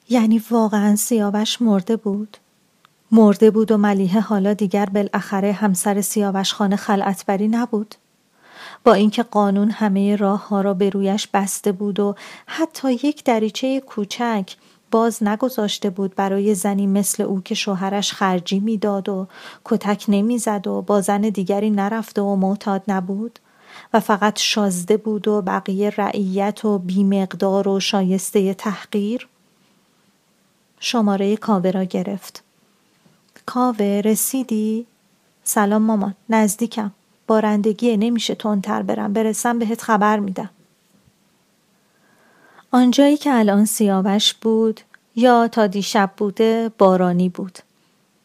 یعنی 0.09 0.41
واقعا 0.51 0.95
سیاوش 0.95 1.61
مرده 1.61 1.95
بود؟ 1.95 2.37
مرده 3.11 3.51
بود 3.51 3.71
و 3.71 3.77
ملیحه 3.77 4.19
حالا 4.19 4.53
دیگر 4.53 4.85
بالاخره 4.85 5.51
همسر 5.51 6.01
سیاوش 6.01 6.53
خانه 6.53 6.75
خلعتبری 6.75 7.47
نبود؟ 7.47 7.95
با 8.83 8.93
اینکه 8.93 9.23
قانون 9.23 9.71
همه 9.71 10.15
راه 10.15 10.47
ها 10.47 10.61
را 10.61 10.73
به 10.73 10.89
رویش 10.89 11.27
بسته 11.27 11.71
بود 11.71 11.99
و 11.99 12.15
حتی 12.45 12.93
یک 12.93 13.23
دریچه 13.23 13.79
کوچک 13.79 14.55
باز 14.91 15.23
نگذاشته 15.23 15.89
بود 15.89 16.15
برای 16.15 16.55
زنی 16.55 16.87
مثل 16.87 17.23
او 17.23 17.41
که 17.41 17.55
شوهرش 17.55 18.13
خرجی 18.13 18.59
می‌داد 18.59 19.09
و 19.09 19.27
کتک 19.65 20.05
نمی‌زد 20.07 20.67
و 20.67 20.81
با 20.81 21.01
زن 21.01 21.21
دیگری 21.21 21.69
نرفته 21.69 22.21
و 22.21 22.35
معتاد 22.35 22.83
نبود 22.87 23.39
و 23.93 23.99
فقط 23.99 24.39
شازده 24.39 24.97
بود 24.97 25.27
و 25.27 25.41
بقیه 25.41 25.89
رعیت 25.89 26.65
و 26.65 26.79
بیمقدار 26.79 27.67
و 27.67 27.79
شایسته 27.79 28.53
تحقیر. 28.53 29.27
شماره 30.79 31.37
کاوه 31.37 31.71
را 31.71 31.83
گرفت. 31.83 32.43
کاوه 33.45 34.01
رسیدی؟ 34.05 34.85
سلام 35.43 35.81
مامان 35.81 36.15
نزدیکم. 36.29 36.91
بارندگیه 37.29 37.97
نمیشه 37.97 38.35
تندتر 38.35 38.81
برم. 38.81 39.13
برسم 39.13 39.59
بهت 39.59 39.81
خبر 39.81 40.19
میدم. 40.19 40.49
آنجایی 42.71 43.17
که 43.17 43.33
الان 43.33 43.65
سیاوش 43.65 44.33
بود 44.33 44.81
یا 45.15 45.47
تا 45.47 45.67
دیشب 45.67 46.11
بوده 46.17 46.71
بارانی 46.77 47.29
بود. 47.29 47.59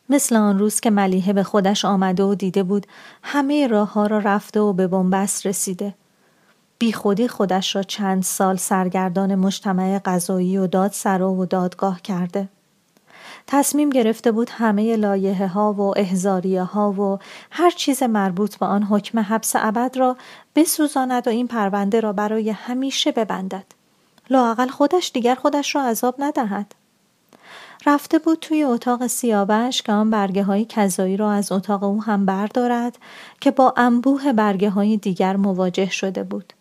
مثل 0.08 0.36
آن 0.36 0.58
روز 0.58 0.80
که 0.80 0.90
ملیحه 0.90 1.32
به 1.32 1.42
خودش 1.42 1.84
آمده 1.84 2.22
و 2.22 2.34
دیده 2.34 2.62
بود 2.62 2.86
همه 3.22 3.66
راه 3.66 3.92
ها 3.92 4.06
را 4.06 4.18
رفته 4.18 4.60
و 4.60 4.72
به 4.72 4.86
بنبست 4.86 5.46
رسیده. 5.46 5.94
بی 6.78 6.92
خودی 6.92 7.28
خودش 7.28 7.76
را 7.76 7.82
چند 7.82 8.22
سال 8.22 8.56
سرگردان 8.56 9.34
مجتمع 9.34 9.98
غذایی 9.98 10.58
و 10.58 10.66
داد 10.66 10.92
سرا 10.92 11.32
و 11.32 11.46
دادگاه 11.46 12.02
کرده. 12.02 12.48
تصمیم 13.46 13.90
گرفته 13.90 14.32
بود 14.32 14.50
همه 14.50 14.96
لایه 14.96 15.46
ها 15.46 15.72
و 15.72 15.98
احزاریه 15.98 16.62
ها 16.62 16.92
و 16.92 17.18
هر 17.50 17.70
چیز 17.70 18.02
مربوط 18.02 18.56
به 18.56 18.66
آن 18.66 18.82
حکم 18.82 19.18
حبس 19.18 19.52
ابد 19.56 19.96
را 19.96 20.16
بسوزاند 20.54 21.26
و 21.26 21.30
این 21.30 21.48
پرونده 21.48 22.00
را 22.00 22.12
برای 22.12 22.50
همیشه 22.50 23.12
ببندد. 23.12 23.64
لاقل 24.30 24.68
خودش 24.68 25.10
دیگر 25.14 25.34
خودش 25.34 25.74
را 25.74 25.82
عذاب 25.82 26.14
ندهد. 26.18 26.74
رفته 27.86 28.18
بود 28.18 28.38
توی 28.38 28.64
اتاق 28.64 29.06
سیاوش 29.06 29.82
که 29.82 29.92
آن 29.92 30.10
برگه 30.10 30.42
های 30.42 30.64
کذایی 30.64 31.16
را 31.16 31.32
از 31.32 31.52
اتاق 31.52 31.82
او 31.82 32.02
هم 32.02 32.26
بردارد 32.26 32.98
که 33.40 33.50
با 33.50 33.74
انبوه 33.76 34.32
برگه 34.32 34.70
های 34.70 34.96
دیگر 34.96 35.36
مواجه 35.36 35.90
شده 35.90 36.22
بود. 36.22 36.52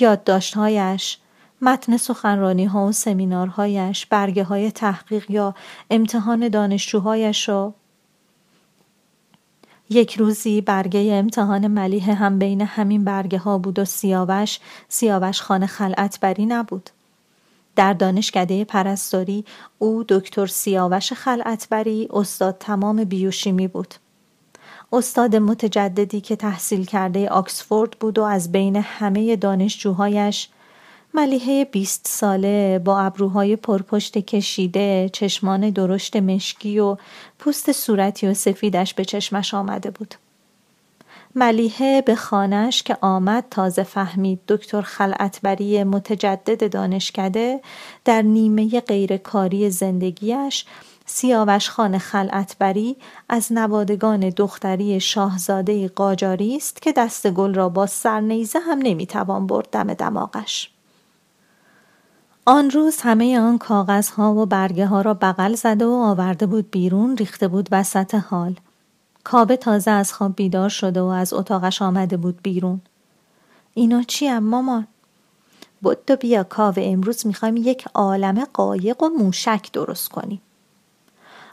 یادداشتهایش 0.00 1.18
متن 1.60 1.96
سخنرانی 1.96 2.64
ها 2.64 2.86
و 2.86 2.92
سمینارهایش 2.92 4.06
برگه 4.06 4.44
های 4.44 4.70
تحقیق 4.70 5.30
یا 5.30 5.54
امتحان 5.90 6.48
دانشجوهایش 6.48 7.48
را 7.48 7.74
یک 9.90 10.14
روزی 10.14 10.60
برگه 10.60 11.00
امتحان 11.12 11.66
ملیه 11.66 12.14
هم 12.14 12.38
بین 12.38 12.60
همین 12.60 13.04
برگه 13.04 13.38
ها 13.38 13.58
بود 13.58 13.78
و 13.78 13.84
سیاوش 13.84 14.60
سیاوش 14.88 15.42
خانه 15.42 15.66
خلعت 15.66 16.20
بری 16.20 16.46
نبود. 16.46 16.90
در 17.76 17.92
دانشکده 17.92 18.64
پرستاری 18.64 19.44
او 19.78 20.04
دکتر 20.08 20.46
سیاوش 20.46 21.12
خلعتبری 21.12 22.08
استاد 22.12 22.56
تمام 22.60 23.04
بیوشیمی 23.04 23.68
بود. 23.68 23.94
استاد 24.92 25.36
متجددی 25.36 26.20
که 26.20 26.36
تحصیل 26.36 26.84
کرده 26.84 27.28
آکسفورد 27.28 27.90
بود 27.90 28.18
و 28.18 28.22
از 28.22 28.52
بین 28.52 28.76
همه 28.76 29.36
دانشجوهایش 29.36 30.48
ملیحه 31.16 31.64
بیست 31.64 32.06
ساله 32.08 32.78
با 32.78 33.00
ابروهای 33.00 33.56
پرپشت 33.56 34.18
کشیده 34.18 35.10
چشمان 35.12 35.70
درشت 35.70 36.16
مشکی 36.16 36.78
و 36.78 36.96
پوست 37.38 37.72
صورتی 37.72 38.26
و 38.26 38.34
سفیدش 38.34 38.94
به 38.94 39.04
چشمش 39.04 39.54
آمده 39.54 39.90
بود. 39.90 40.14
ملیحه 41.34 42.02
به 42.02 42.14
خانش 42.14 42.82
که 42.82 42.96
آمد 43.00 43.44
تازه 43.50 43.82
فهمید 43.82 44.40
دکتر 44.48 44.82
خلعتبری 44.82 45.84
متجدد 45.84 46.72
دانشکده 46.72 47.60
در 48.04 48.22
نیمه 48.22 48.80
غیرکاری 48.80 49.70
زندگیش 49.70 50.64
سیاوش 51.06 51.70
خان 51.70 51.98
خلعتبری 51.98 52.96
از 53.28 53.52
نوادگان 53.52 54.20
دختری 54.20 55.00
شاهزاده 55.00 55.88
قاجاری 55.88 56.56
است 56.56 56.82
که 56.82 56.92
دست 56.92 57.30
گل 57.30 57.54
را 57.54 57.68
با 57.68 57.86
سرنیزه 57.86 58.58
هم 58.58 58.78
نمی‌توان 58.78 59.46
برد 59.46 59.68
دم 59.72 59.94
دماغش. 59.94 60.73
آن 62.46 62.70
روز 62.70 63.00
همه 63.00 63.40
آن 63.40 63.58
کاغذها 63.58 64.34
و 64.34 64.46
برگه 64.46 64.86
ها 64.86 65.00
را 65.00 65.14
بغل 65.14 65.54
زده 65.54 65.86
و 65.86 65.90
آورده 65.90 66.46
بود 66.46 66.70
بیرون 66.70 67.16
ریخته 67.16 67.48
بود 67.48 67.68
وسط 67.72 68.14
حال. 68.14 68.54
کابه 69.24 69.56
تازه 69.56 69.90
از 69.90 70.12
خواب 70.12 70.36
بیدار 70.36 70.68
شده 70.68 71.00
و 71.00 71.04
از 71.04 71.32
اتاقش 71.32 71.82
آمده 71.82 72.16
بود 72.16 72.42
بیرون. 72.42 72.80
اینا 73.74 74.02
چی 74.02 74.26
هم 74.26 74.44
مامان؟ 74.44 74.86
بود 75.82 75.98
تو 76.06 76.16
بیا 76.16 76.42
کاوه 76.42 76.82
امروز 76.86 77.26
می‌خوایم 77.26 77.56
یک 77.56 77.84
عالم 77.94 78.44
قایق 78.44 79.02
و 79.02 79.08
موشک 79.08 79.72
درست 79.72 80.08
کنیم. 80.08 80.40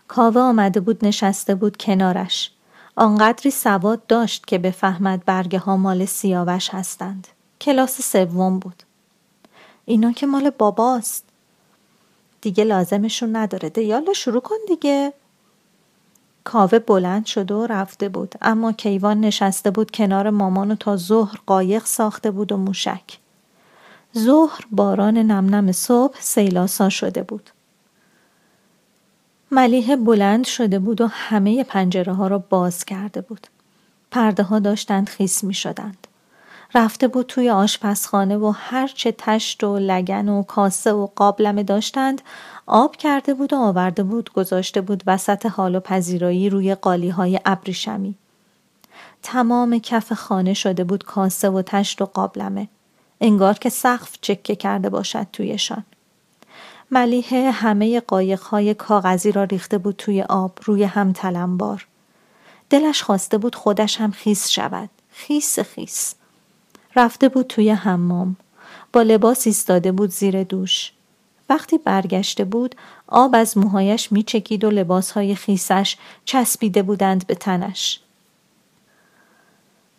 کاوه 0.07 0.41
آمده 0.41 0.79
بود 0.79 1.05
نشسته 1.05 1.55
بود 1.55 1.77
کنارش. 1.77 2.51
آنقدری 2.95 3.51
سواد 3.51 4.07
داشت 4.07 4.45
که 4.47 4.57
بفهمد 4.57 5.25
برگه 5.25 5.59
ها 5.59 5.77
مال 5.77 6.05
سیاوش 6.05 6.69
هستند. 6.69 7.27
کلاس 7.61 8.01
سوم 8.01 8.59
بود. 8.59 8.83
اینا 9.85 10.11
که 10.11 10.25
مال 10.25 10.49
باباست. 10.49 11.25
دیگه 12.41 12.63
لازمشون 12.63 13.35
نداره. 13.35 13.69
دیالا 13.69 14.13
شروع 14.13 14.41
کن 14.41 14.55
دیگه. 14.67 15.13
کاوه 16.43 16.79
بلند 16.79 17.25
شده 17.25 17.53
و 17.53 17.65
رفته 17.65 18.09
بود 18.09 18.35
اما 18.41 18.71
کیوان 18.71 19.19
نشسته 19.19 19.71
بود 19.71 19.91
کنار 19.91 20.29
مامان 20.29 20.71
و 20.71 20.75
تا 20.75 20.97
ظهر 20.97 21.39
قایق 21.45 21.85
ساخته 21.85 22.31
بود 22.31 22.51
و 22.51 22.57
موشک. 22.57 23.17
ظهر 24.17 24.65
باران 24.71 25.17
نم 25.17 25.55
نم 25.55 25.71
صبح 25.71 26.17
سیلاسا 26.19 26.89
شده 26.89 27.23
بود. 27.23 27.49
ملیه 29.51 29.95
بلند 29.95 30.45
شده 30.45 30.79
بود 30.79 31.01
و 31.01 31.07
همه 31.07 31.63
پنجره 31.63 32.13
ها 32.13 32.27
را 32.27 32.37
باز 32.37 32.85
کرده 32.85 33.21
بود. 33.21 33.47
پرده 34.11 34.43
ها 34.43 34.59
داشتند 34.59 35.09
خیس 35.09 35.43
می 35.43 35.53
شدند. 35.53 36.00
رفته 36.75 37.07
بود 37.07 37.25
توی 37.25 37.49
آشپزخانه 37.49 38.37
و 38.37 38.53
هرچه 38.55 39.15
تشت 39.17 39.63
و 39.63 39.79
لگن 39.79 40.29
و 40.29 40.43
کاسه 40.43 40.93
و 40.93 41.07
قابلمه 41.15 41.63
داشتند 41.63 42.21
آب 42.67 42.95
کرده 42.95 43.33
بود 43.33 43.53
و 43.53 43.55
آورده 43.55 44.03
بود 44.03 44.33
گذاشته 44.33 44.81
بود 44.81 45.03
وسط 45.07 45.45
حال 45.45 45.75
و 45.75 45.79
پذیرایی 45.79 46.49
روی 46.49 46.75
قالی 46.75 47.09
های 47.09 47.39
ابریشمی. 47.45 48.15
تمام 49.23 49.79
کف 49.79 50.13
خانه 50.13 50.53
شده 50.53 50.83
بود 50.83 51.03
کاسه 51.03 51.49
و 51.49 51.61
تشت 51.61 52.01
و 52.01 52.05
قابلمه. 52.05 52.67
انگار 53.21 53.53
که 53.53 53.69
سقف 53.69 54.17
چکه 54.21 54.55
کرده 54.55 54.89
باشد 54.89 55.27
تویشان. 55.33 55.83
ملیحه 56.91 57.51
همه 57.51 57.99
قایقهای 57.99 58.73
کاغذی 58.73 59.31
را 59.31 59.43
ریخته 59.43 59.77
بود 59.77 59.95
توی 59.95 60.21
آب 60.21 60.59
روی 60.63 60.83
هم 60.83 61.13
تلمبار. 61.13 61.87
دلش 62.69 63.03
خواسته 63.03 63.37
بود 63.37 63.55
خودش 63.55 64.01
هم 64.01 64.11
خیس 64.11 64.49
شود. 64.49 64.89
خیس 65.09 65.59
خیس. 65.59 66.15
رفته 66.95 67.29
بود 67.29 67.47
توی 67.47 67.69
حمام. 67.69 68.35
با 68.93 69.01
لباس 69.01 69.47
ایستاده 69.47 69.91
بود 69.91 70.09
زیر 70.09 70.43
دوش. 70.43 70.91
وقتی 71.49 71.77
برگشته 71.77 72.45
بود 72.45 72.75
آب 73.07 73.35
از 73.35 73.57
موهایش 73.57 74.11
میچکید 74.11 74.63
و 74.63 74.71
لباسهای 74.71 75.35
خیسش 75.35 75.97
چسبیده 76.25 76.83
بودند 76.83 77.27
به 77.27 77.35
تنش. 77.35 77.99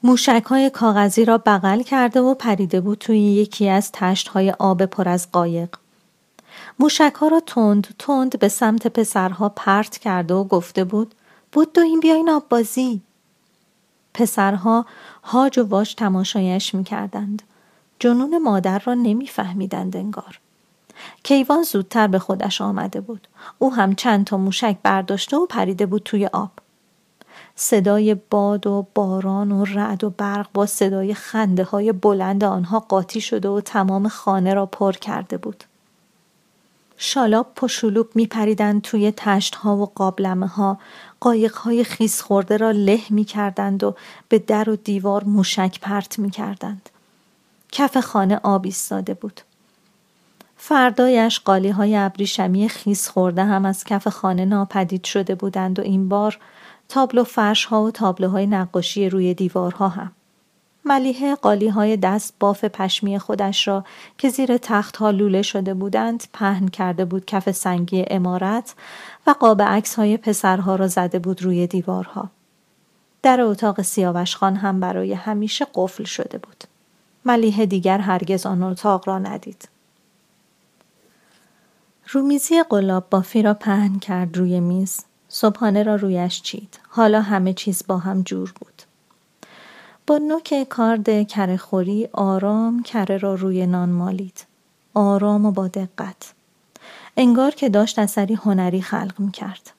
موشک 0.03 0.45
های 0.47 0.71
کاغذی 0.71 1.25
را 1.25 1.39
بغل 1.39 1.83
کرده 1.83 2.21
و 2.21 2.35
پریده 2.35 2.81
بود 2.81 2.99
توی 2.99 3.19
یکی 3.19 3.69
از 3.69 3.91
تشت 3.93 4.29
های 4.29 4.51
آب 4.51 4.87
پر 4.87 5.09
از 5.09 5.33
قایق. 5.33 5.69
موشک 6.79 7.15
ها 7.21 7.29
را 7.29 7.41
تند 7.41 7.95
تند 7.99 8.39
به 8.39 8.49
سمت 8.49 8.87
پسرها 8.87 9.49
پرت 9.49 9.99
کرده 9.99 10.35
و 10.35 10.45
گفته 10.45 10.85
بود 10.85 11.15
بود 11.53 11.73
دو 11.73 11.81
این 11.81 12.01
بیاین 12.01 12.31
آب 12.31 12.49
بازی. 12.49 13.03
پسرها 14.15 14.87
هاج 15.25 15.59
و 15.59 15.63
واش 15.63 15.95
تماشایش 15.95 16.75
می 16.75 16.85
کردند. 16.85 17.43
جنون 17.99 18.39
مادر 18.39 18.79
را 18.79 18.95
نمیفهمیدند 18.95 19.97
انگار. 19.97 20.41
کیوان 21.23 21.63
زودتر 21.63 22.07
به 22.07 22.19
خودش 22.19 22.61
آمده 22.61 23.01
بود. 23.01 23.29
او 23.59 23.75
هم 23.75 23.95
چند 23.95 24.25
تا 24.25 24.37
موشک 24.37 24.77
برداشته 24.83 25.37
و 25.37 25.47
پریده 25.47 25.87
بود 25.87 26.03
توی 26.03 26.27
آب. 26.27 26.51
صدای 27.57 28.15
باد 28.15 28.67
و 28.67 28.87
باران 28.95 29.53
و 29.53 29.65
رعد 29.65 30.05
و 30.05 30.11
برق 30.11 30.49
با 30.55 30.67
صدای 30.67 31.15
خنده 31.15 31.65
های 31.65 31.93
بلند 31.93 32.45
آنها 32.45 32.81
قاطی 32.81 33.21
شده 33.21 33.49
و 33.49 33.61
تمام 33.61 34.09
خانه 34.09 34.55
را 34.55 34.67
پر 34.67 34.93
کرده 34.93 35.37
بود. 35.37 35.65
شالاپ 36.97 37.63
و 37.63 37.69
شلوب 37.69 38.09
می 38.15 38.27
پریدند 38.27 38.83
توی 38.83 39.13
تشت 39.17 39.55
ها 39.55 39.77
و 39.77 39.87
قابلمه 39.95 40.47
ها 40.47 40.79
قایق 41.23 41.55
های 41.55 41.85
خیس 41.85 42.21
خورده 42.21 42.57
را 42.57 42.71
له 42.71 43.01
می 43.11 43.25
کردند 43.25 43.85
و 43.85 43.95
به 44.29 44.39
در 44.39 44.71
و 44.71 44.77
دیوار 44.77 45.25
موشک 45.25 45.81
پرت 45.81 46.19
می 46.19 46.31
کردند. 46.31 46.89
کف 47.73 47.97
خانه 47.97 48.41
آب 48.43 48.65
ایستاده 48.65 49.15
بود. 49.15 49.41
فردایش 50.57 51.41
قالی 51.41 51.69
های 51.69 51.97
ابریشمی 51.97 52.69
خیس 52.69 53.09
خورده 53.09 53.45
هم 53.45 53.65
از 53.65 53.85
کف 53.85 54.09
خانه 54.09 54.45
ناپدید 54.45 55.05
شده 55.05 55.35
بودند 55.35 55.79
و 55.79 55.83
این 55.83 56.09
بار 56.09 56.39
تابلو 56.89 57.25
فرش 57.25 57.65
ها 57.65 57.83
و 57.83 57.91
تابلوهای 57.91 58.47
نقاشی 58.47 59.09
روی 59.09 59.35
دیوارها 59.35 59.89
هم. 59.89 60.13
ملیحه 60.85 61.35
قالی 61.35 61.69
های 61.69 61.97
دست 61.97 62.35
باف 62.41 62.65
پشمی 62.65 63.19
خودش 63.19 63.69
را 63.69 63.85
که 64.19 64.29
زیر 64.29 64.57
تخت 64.57 64.97
ها 64.97 65.11
لوله 65.11 65.43
شده 65.43 65.75
بودند 65.75 66.25
پهن 66.33 66.69
کرده 66.69 67.05
بود 67.05 67.25
کف 67.25 67.51
سنگی 67.51 68.05
امارت 68.11 68.75
و 69.27 69.31
قاب 69.31 69.63
عکس 69.63 69.95
های 69.95 70.17
پسرها 70.17 70.77
را 70.77 70.89
زده 70.89 71.19
بود 71.19 71.43
روی 71.43 71.67
دیوارها. 71.67 72.31
در 73.23 73.41
اتاق 73.41 73.83
سیاوش 73.83 74.37
خان 74.37 74.57
هم 74.57 74.81
برای 74.81 75.13
همیشه 75.13 75.67
قفل 75.75 76.05
شده 76.05 76.39
بود. 76.39 76.65
ملیحه 77.25 77.67
دیگر 77.67 77.99
هرگز 77.99 78.47
آن 78.47 78.63
اتاق 78.63 79.09
را 79.09 79.19
ندید. 79.19 79.69
رومیزی 82.09 82.63
قلاب 82.63 83.11
بافی 83.11 83.43
را 83.43 83.55
پهن 83.55 83.99
کرد 83.99 84.37
روی 84.37 84.61
میز. 84.61 85.01
صبحانه 85.29 85.83
را 85.83 85.97
رویش 85.97 86.43
چید. 86.43 86.79
حالا 86.89 87.21
همه 87.21 87.53
چیز 87.53 87.83
با 87.87 87.99
هم 87.99 88.23
جور 88.23 88.53
بود. 88.61 88.72
با 90.07 90.19
نوک 90.19 90.67
کارد 90.69 91.23
کره 91.29 91.57
خوری 91.57 92.09
آرام 92.13 92.83
کره 92.83 93.17
را 93.17 93.35
روی 93.35 93.67
نان 93.67 93.89
مالید. 93.89 94.47
آرام 94.95 95.47
و 95.47 95.51
با 95.51 95.69
دقت. 95.69 96.33
انگار 97.17 97.51
که 97.51 97.69
داشت 97.69 97.99
اثری 97.99 98.35
هنری 98.35 98.83
خلق 98.83 99.15
می 99.19 99.31
کرد. 99.31 99.71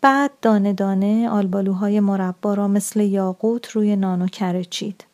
بعد 0.00 0.30
دانه 0.42 0.72
دانه 0.72 1.28
آلبالوهای 1.28 2.00
مربا 2.00 2.54
را 2.54 2.68
مثل 2.68 3.00
یاقوت 3.00 3.70
روی 3.70 3.96
نان 3.96 4.22
و 4.22 4.26
کره 4.26 4.64
چید. 4.64 5.04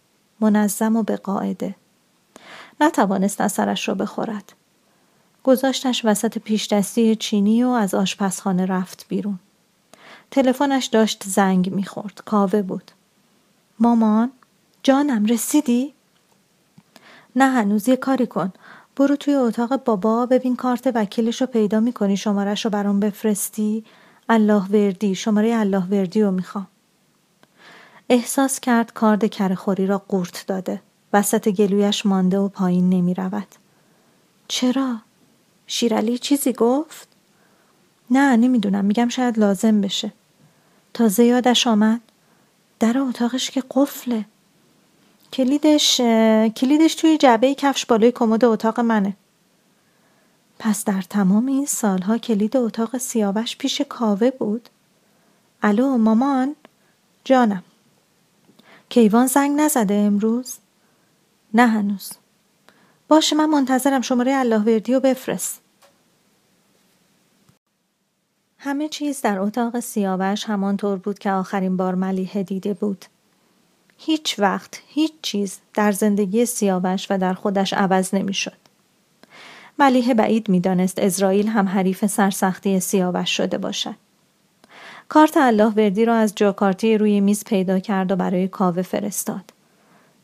منظم 0.41 0.97
و 0.97 1.03
به 1.03 1.17
قاعده. 1.17 1.75
نتوانست 2.81 3.41
اثرش 3.41 3.89
را 3.89 3.95
بخورد. 3.95 4.53
گذاشتش 5.45 6.05
وسط 6.05 6.39
پیش 6.39 6.69
دستی 6.69 7.17
چینی 7.17 7.65
و 7.65 7.69
از 7.69 7.95
آشپزخانه 7.95 8.67
رفت 8.67 9.07
بیرون. 9.09 9.39
تلفنش 10.31 10.87
داشت 10.87 11.25
زنگ 11.27 11.73
می‌خورد. 11.73 12.23
کاوه 12.25 12.63
بود. 12.63 12.91
مامان 13.83 14.31
جانم 14.83 15.27
رسیدی؟ 15.27 15.95
نه 17.37 17.45
هنوز 17.51 17.89
یه 17.89 17.97
کاری 17.97 18.27
کن. 18.27 18.53
برو 18.97 19.17
توی 19.17 19.35
اتاق 19.35 19.85
بابا 19.85 20.27
ببین 20.27 20.57
کارت 20.57 20.87
وکیلش 20.95 21.41
رو 21.41 21.47
پیدا 21.47 21.81
می‌کنی 21.81 22.17
شمارش 22.17 22.65
رو 22.65 22.71
برام 22.71 23.01
بفرستی 23.01 23.85
الله 24.29 24.63
وردی 24.63 25.15
شماره 25.15 25.55
الله 25.55 25.85
وردی 25.91 26.23
رو 26.23 26.31
می‌خوام 26.31 26.67
احساس 28.09 28.61
کرد 28.61 28.93
کارد 28.93 29.27
کرخوری 29.27 29.87
را 29.87 29.99
قورت 29.99 30.45
داده 30.47 30.83
وسط 31.13 31.49
گلویش 31.49 32.07
مانده 32.07 32.39
و 32.39 32.49
پایین 32.49 32.91
نمی 32.91 33.15
رود. 33.15 33.49
چرا؟ 34.49 34.97
شیرالی 35.67 36.19
چیزی 36.19 36.53
گفت؟ 36.53 37.09
نه 38.11 38.37
نمی‌دونم 38.37 38.85
میگم 38.85 39.09
شاید 39.09 39.39
لازم 39.39 39.81
بشه 39.81 40.13
تازه 40.95 41.25
یادش 41.25 41.67
آمد 41.67 42.01
در 42.83 42.99
اتاقش 42.99 43.51
که 43.51 43.63
قفله. 43.71 44.25
کلیدش 45.33 46.01
کلیدش 46.57 46.95
توی 46.95 47.19
جعبه 47.19 47.55
کفش 47.55 47.87
بالای 47.87 48.13
کمد 48.13 48.45
اتاق 48.45 48.81
منه. 48.81 49.17
پس 50.59 50.85
در 50.85 51.03
تمام 51.03 51.47
این 51.47 51.67
سالها 51.67 52.19
کلید 52.19 52.57
اتاق 52.57 52.99
سیاوش 52.99 53.57
پیش 53.57 53.81
کاوه 53.81 54.31
بود. 54.31 54.69
الو 55.63 55.97
مامان؟ 55.99 56.57
جانم. 57.25 57.63
کیوان 58.89 59.27
زنگ 59.27 59.61
نزده 59.61 59.95
امروز؟ 59.95 60.57
نه 61.55 61.67
هنوز. 61.67 62.13
باشه 63.09 63.37
من 63.37 63.47
منتظرم 63.47 64.01
شماره 64.01 64.33
الله 64.35 64.59
وردی 64.59 64.95
رو 64.95 65.01
بفرست. 65.01 65.62
همه 68.65 68.89
چیز 68.89 69.21
در 69.21 69.39
اتاق 69.39 69.81
سیاوش 69.81 70.45
همانطور 70.45 70.99
بود 70.99 71.19
که 71.19 71.31
آخرین 71.31 71.77
بار 71.77 71.95
ملیحه 71.95 72.43
دیده 72.43 72.75
بود 72.75 73.05
هیچ 73.99 74.39
وقت 74.39 74.81
هیچ 74.87 75.13
چیز 75.23 75.59
در 75.75 75.93
زندگی 75.93 76.47
سیاوش 76.47 77.07
و 77.11 77.19
در 77.19 77.35
خودش 77.35 77.73
عوض 77.73 78.15
نمی‌شد. 78.15 78.57
ملیحه 79.79 80.15
بعید 80.15 80.49
می‌دانست 80.49 80.99
اسرائیل 80.99 81.49
هم 81.49 81.69
حریف 81.69 82.07
سرسختی 82.07 82.81
سیاوش 82.81 83.37
شده 83.37 83.59
باشد. 83.59 83.95
کارت 85.09 85.37
الله 85.37 85.69
وردی 85.69 86.05
را 86.05 86.15
از 86.15 86.33
جاکارتی 86.35 86.99
روی 86.99 87.21
میز 87.21 87.45
پیدا 87.45 87.79
کرد 87.79 88.13
و 88.13 88.17
برای 88.17 88.49
کاوه 88.49 88.83
فرستاد. 88.83 89.53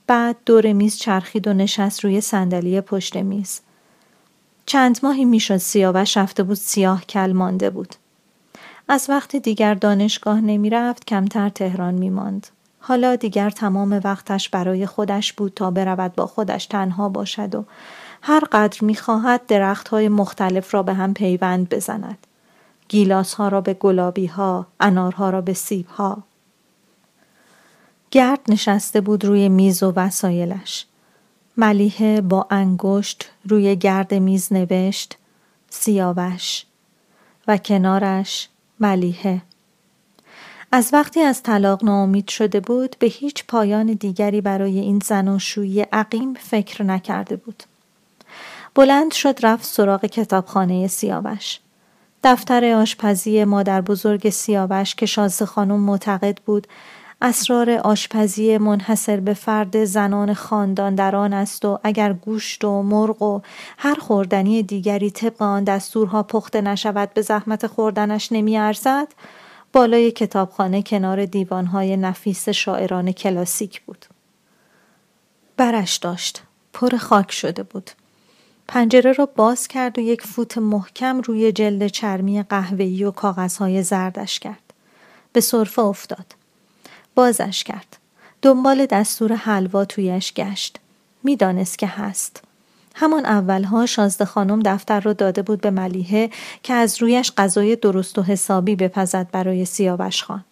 بعد 0.06 0.36
دور 0.46 0.72
میز 0.72 0.96
چرخید 0.96 1.48
و 1.48 1.52
نشست 1.52 2.04
روی 2.04 2.20
صندلی 2.20 2.80
پشت 2.80 3.16
میز. 3.16 3.60
چند 4.66 4.98
ماهی 5.02 5.24
می‌شد 5.24 5.56
سیاوش 5.56 6.16
رفته 6.16 6.42
بود 6.42 6.56
سیاه 6.56 7.04
کل 7.04 7.32
مانده 7.32 7.70
بود. 7.70 7.94
از 8.88 9.06
وقت 9.10 9.36
دیگر 9.36 9.74
دانشگاه 9.74 10.40
نمی 10.40 10.70
رفت 10.70 11.04
کمتر 11.04 11.48
تهران 11.48 11.94
می 11.94 12.10
ماند. 12.10 12.46
حالا 12.80 13.16
دیگر 13.16 13.50
تمام 13.50 14.00
وقتش 14.04 14.48
برای 14.48 14.86
خودش 14.86 15.32
بود 15.32 15.52
تا 15.56 15.70
برود 15.70 16.14
با 16.14 16.26
خودش 16.26 16.66
تنها 16.66 17.08
باشد 17.08 17.54
و 17.54 17.64
هر 18.22 18.42
قدر 18.52 18.84
می 18.84 18.94
خواهد 18.94 19.46
درخت 19.46 19.88
های 19.88 20.08
مختلف 20.08 20.74
را 20.74 20.82
به 20.82 20.94
هم 20.94 21.14
پیوند 21.14 21.68
بزند. 21.68 22.18
گیلاس 22.88 23.34
ها 23.34 23.48
را 23.48 23.60
به 23.60 23.74
گلابی 23.74 24.26
ها، 24.26 24.66
انارها 24.80 25.30
را 25.30 25.40
به 25.40 25.54
سیب 25.54 25.86
ها. 25.86 26.22
گرد 28.10 28.40
نشسته 28.48 29.00
بود 29.00 29.24
روی 29.24 29.48
میز 29.48 29.82
و 29.82 29.92
وسایلش. 29.96 30.86
ملیحه 31.56 32.20
با 32.20 32.46
انگشت 32.50 33.30
روی 33.44 33.76
گرد 33.76 34.14
میز 34.14 34.52
نوشت 34.52 35.18
سیاوش 35.70 36.64
و 37.48 37.56
کنارش 37.56 38.48
ملیحه 38.80 39.42
از 40.72 40.90
وقتی 40.92 41.20
از 41.20 41.42
طلاق 41.42 41.84
ناامید 41.84 42.28
شده 42.28 42.60
بود 42.60 42.96
به 42.98 43.06
هیچ 43.06 43.44
پایان 43.48 43.86
دیگری 43.86 44.40
برای 44.40 44.78
این 44.78 45.00
زناشویی 45.04 45.80
عقیم 45.80 46.34
فکر 46.34 46.82
نکرده 46.82 47.36
بود. 47.36 47.62
بلند 48.74 49.12
شد 49.12 49.38
رفت 49.42 49.64
سراغ 49.64 50.06
کتابخانه 50.06 50.86
سیاوش. 50.86 51.60
دفتر 52.24 52.64
آشپزی 52.64 53.44
مادر 53.44 53.80
بزرگ 53.80 54.30
سیاوش 54.30 54.94
که 54.94 55.06
شازده 55.06 55.46
خانم 55.46 55.80
معتقد 55.80 56.38
بود 56.46 56.66
اسرار 57.22 57.70
آشپزی 57.70 58.58
منحصر 58.58 59.20
به 59.20 59.34
فرد 59.34 59.84
زنان 59.84 60.34
خاندان 60.34 60.94
در 60.94 61.16
آن 61.16 61.32
است 61.32 61.64
و 61.64 61.78
اگر 61.82 62.12
گوشت 62.12 62.64
و 62.64 62.82
مرغ 62.82 63.22
و 63.22 63.40
هر 63.78 63.94
خوردنی 63.94 64.62
دیگری 64.62 65.10
طبق 65.10 65.42
آن 65.42 65.64
دستورها 65.64 66.22
پخته 66.22 66.60
نشود 66.60 67.14
به 67.14 67.22
زحمت 67.22 67.66
خوردنش 67.66 68.32
نمی 68.32 68.58
ارزد 68.58 69.08
بالای 69.72 70.10
کتابخانه 70.10 70.82
کنار 70.82 71.24
دیوانهای 71.24 71.96
نفیس 71.96 72.48
شاعران 72.48 73.12
کلاسیک 73.12 73.82
بود. 73.82 74.06
برش 75.56 75.96
داشت. 75.96 76.42
پر 76.72 76.96
خاک 76.96 77.32
شده 77.32 77.62
بود. 77.62 77.90
پنجره 78.68 79.12
را 79.12 79.26
باز 79.26 79.68
کرد 79.68 79.98
و 79.98 80.00
یک 80.00 80.22
فوت 80.22 80.58
محکم 80.58 81.20
روی 81.20 81.52
جلد 81.52 81.86
چرمی 81.86 82.42
قهوه‌ای 82.42 83.04
و 83.04 83.10
کاغذهای 83.10 83.82
زردش 83.82 84.38
کرد. 84.38 84.72
به 85.32 85.40
صرفه 85.40 85.82
افتاد. 85.82 86.37
بازش 87.18 87.64
کرد. 87.64 87.96
دنبال 88.42 88.86
دستور 88.86 89.32
حلوا 89.34 89.84
تویش 89.84 90.32
گشت. 90.32 90.78
می‌دانست 91.22 91.78
که 91.78 91.86
هست. 91.86 92.42
همان 92.94 93.26
اولها 93.26 93.86
شازده 93.86 94.24
خانم 94.24 94.60
دفتر 94.64 95.00
را 95.00 95.12
داده 95.12 95.42
بود 95.42 95.60
به 95.60 95.70
ملیحه 95.70 96.30
که 96.62 96.74
از 96.74 97.02
رویش 97.02 97.32
غذای 97.36 97.76
درست 97.76 98.18
و 98.18 98.22
حسابی 98.22 98.76
بپزد 98.76 99.26
برای 99.32 99.64
سیاوش 99.64 100.22
خان. 100.22 100.44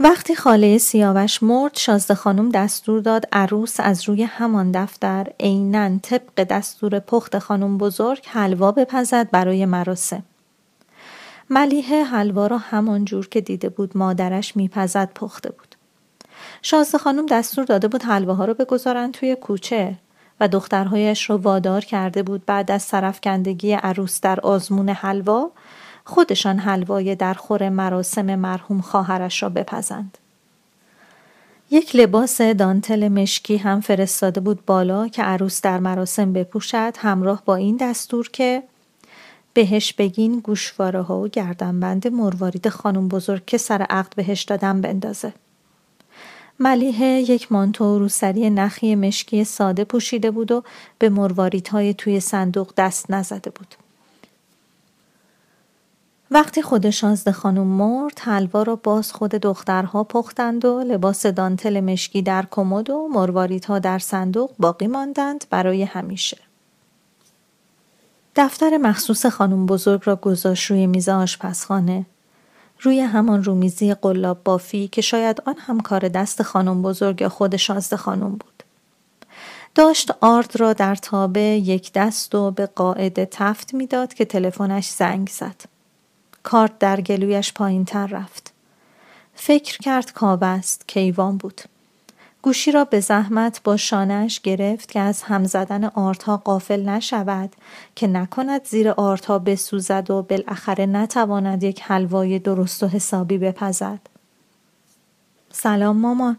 وقتی 0.00 0.34
خاله 0.34 0.78
سیاوش 0.78 1.42
مرد 1.42 1.76
شازده 1.76 2.14
خانم 2.14 2.48
دستور 2.50 3.00
داد 3.00 3.28
عروس 3.32 3.76
از 3.78 4.08
روی 4.08 4.22
همان 4.22 4.72
دفتر 4.72 5.26
عینا 5.40 5.98
طبق 5.98 6.44
دستور 6.44 6.98
پخت 6.98 7.38
خانم 7.38 7.78
بزرگ 7.78 8.22
حلوا 8.26 8.72
بپزد 8.72 9.30
برای 9.30 9.66
مراسم. 9.66 10.22
ملیحه 11.50 12.04
حلوا 12.04 12.46
را 12.46 12.58
همان 12.58 13.04
جور 13.04 13.28
که 13.28 13.40
دیده 13.40 13.68
بود 13.68 13.96
مادرش 13.96 14.56
میپزد 14.56 15.10
پخته 15.14 15.50
بود. 15.50 15.74
شازده 16.62 16.98
خانم 16.98 17.26
دستور 17.26 17.64
داده 17.64 17.88
بود 17.88 18.02
حلواها 18.02 18.44
را 18.44 18.54
بگذارند 18.54 19.12
توی 19.12 19.36
کوچه 19.36 19.96
و 20.40 20.48
دخترهایش 20.48 21.30
را 21.30 21.38
وادار 21.38 21.84
کرده 21.84 22.22
بود 22.22 22.46
بعد 22.46 22.70
از 22.70 22.82
سرفکندگی 22.82 23.72
عروس 23.72 24.20
در 24.20 24.40
آزمون 24.40 24.88
حلوا 24.88 25.50
خودشان 26.04 26.58
حلوای 26.58 27.14
در 27.14 27.34
خور 27.34 27.68
مراسم 27.68 28.34
مرحوم 28.34 28.80
خواهرش 28.80 29.42
را 29.42 29.48
بپزند. 29.48 30.18
یک 31.70 31.96
لباس 31.96 32.40
دانتل 32.40 33.08
مشکی 33.08 33.56
هم 33.56 33.80
فرستاده 33.80 34.40
بود 34.40 34.64
بالا 34.64 35.08
که 35.08 35.22
عروس 35.22 35.62
در 35.62 35.78
مراسم 35.78 36.32
بپوشد 36.32 36.94
همراه 36.98 37.42
با 37.44 37.54
این 37.56 37.76
دستور 37.76 38.28
که 38.28 38.62
بهش 39.54 39.92
بگین 39.92 40.40
گوشواره 40.40 41.02
ها 41.02 41.20
و 41.20 41.28
گردنبند 41.28 42.08
مروارید 42.08 42.68
خانم 42.68 43.08
بزرگ 43.08 43.44
که 43.44 43.58
سر 43.58 43.82
عقد 43.82 44.14
بهش 44.16 44.42
دادم 44.42 44.80
بندازه. 44.80 45.32
ملیحه 46.58 47.06
یک 47.06 47.52
مانتو 47.52 47.98
روسری 47.98 48.50
نخی 48.50 48.94
مشکی 48.94 49.44
ساده 49.44 49.84
پوشیده 49.84 50.30
بود 50.30 50.52
و 50.52 50.62
به 50.98 51.08
مرواریدهای 51.08 51.94
توی 51.94 52.20
صندوق 52.20 52.72
دست 52.76 53.10
نزده 53.10 53.50
بود. 53.50 53.74
وقتی 56.30 56.62
خود 56.62 56.90
شانزده 56.90 57.32
خانم 57.32 57.66
مرد 57.66 58.18
حلوا 58.18 58.62
را 58.62 58.76
باز 58.76 59.12
خود 59.12 59.30
دخترها 59.30 60.04
پختند 60.04 60.64
و 60.64 60.80
لباس 60.80 61.26
دانتل 61.26 61.80
مشکی 61.80 62.22
در 62.22 62.46
کمد 62.50 62.90
و 62.90 63.08
مرواریدها 63.12 63.78
در 63.78 63.98
صندوق 63.98 64.50
باقی 64.58 64.86
ماندند 64.86 65.44
برای 65.50 65.82
همیشه. 65.82 66.49
دفتر 68.36 68.76
مخصوص 68.76 69.26
خانم 69.26 69.66
بزرگ 69.66 70.00
را 70.04 70.16
گذاشت 70.16 70.70
روی 70.70 70.86
میز 70.86 71.08
آشپزخانه 71.08 72.06
روی 72.80 73.00
همان 73.00 73.44
رومیزی 73.44 73.94
قلاب 73.94 74.44
بافی 74.44 74.88
که 74.88 75.00
شاید 75.00 75.42
آن 75.46 75.54
هم 75.58 75.80
کار 75.80 76.08
دست 76.08 76.42
خانم 76.42 76.82
بزرگ 76.82 77.20
یا 77.20 77.28
خود 77.28 77.56
شازده 77.56 77.96
خانم 77.96 78.30
بود. 78.30 78.62
داشت 79.74 80.10
آرد 80.20 80.60
را 80.60 80.72
در 80.72 80.94
تابه 80.94 81.40
یک 81.40 81.92
دست 81.92 82.34
و 82.34 82.50
به 82.50 82.66
قاعده 82.66 83.28
تفت 83.30 83.74
می‌داد 83.74 84.14
که 84.14 84.24
تلفنش 84.24 84.88
زنگ 84.88 85.28
زد. 85.28 85.62
کارت 86.42 86.78
در 86.78 87.00
گلویش 87.00 87.52
پایین 87.52 87.84
تر 87.84 88.06
رفت. 88.06 88.52
فکر 89.34 89.78
کرد 89.78 90.12
کاوه 90.12 90.46
است 90.46 90.88
کیوان 90.88 91.36
بود. 91.36 91.60
گوشی 92.42 92.72
را 92.72 92.84
به 92.84 93.00
زحمت 93.00 93.60
با 93.64 93.76
شانهش 93.76 94.40
گرفت 94.40 94.90
که 94.90 95.00
از 95.00 95.22
هم 95.22 95.44
زدن 95.44 95.84
آرتها 95.84 96.36
قافل 96.36 96.88
نشود 96.88 97.56
که 97.94 98.06
نکند 98.06 98.64
زیر 98.64 98.90
آرتها 98.90 99.38
بسوزد 99.38 100.10
و 100.10 100.22
بالاخره 100.22 100.86
نتواند 100.86 101.62
یک 101.62 101.82
حلوای 101.82 102.38
درست 102.38 102.82
و 102.82 102.88
حسابی 102.88 103.38
بپزد. 103.38 104.00
سلام 105.52 105.96
مامان. 105.96 106.36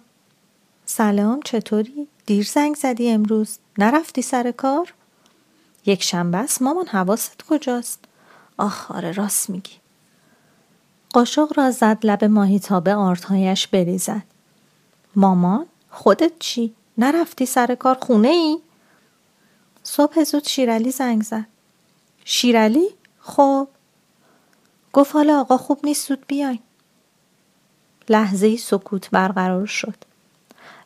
سلام 0.85 1.39
چطوری؟ 1.45 2.07
دیر 2.25 2.45
زنگ 2.45 2.75
زدی 2.75 3.09
امروز؟ 3.09 3.57
نرفتی 3.77 4.21
سر 4.21 4.51
کار؟ 4.51 4.93
یک 5.85 6.03
شنبه 6.03 6.37
است 6.37 6.61
مامان 6.61 6.87
حواست 6.87 7.43
کجاست؟ 7.49 7.99
آخ 8.57 8.91
آره 8.91 9.11
راست 9.11 9.49
میگی. 9.49 9.73
قاشق 11.13 11.53
را 11.55 11.71
زد 11.71 11.97
لب 12.03 12.25
ماهیتابه 12.25 12.95
آرتهایش 12.95 13.67
بریزد. 13.67 14.23
مامان 15.15 15.65
خودت 15.91 16.31
چی؟ 16.39 16.73
نرفتی 16.97 17.45
سر 17.45 17.75
کار 17.75 17.97
خونه 18.01 18.27
ای؟ 18.27 18.57
صبح 19.83 20.23
زود 20.23 20.43
شیرالی 20.47 20.91
زنگ 20.91 21.23
زد. 21.23 21.45
شیرالی؟ 22.25 22.87
خب 23.19 23.67
گفت 24.93 25.15
حالا 25.15 25.39
آقا 25.39 25.57
خوب 25.57 25.79
نیست 25.83 26.07
زود 26.07 26.25
بیاین. 26.27 26.59
لحظه 28.09 28.57
سکوت 28.57 29.09
برقرار 29.09 29.65
شد. 29.65 29.95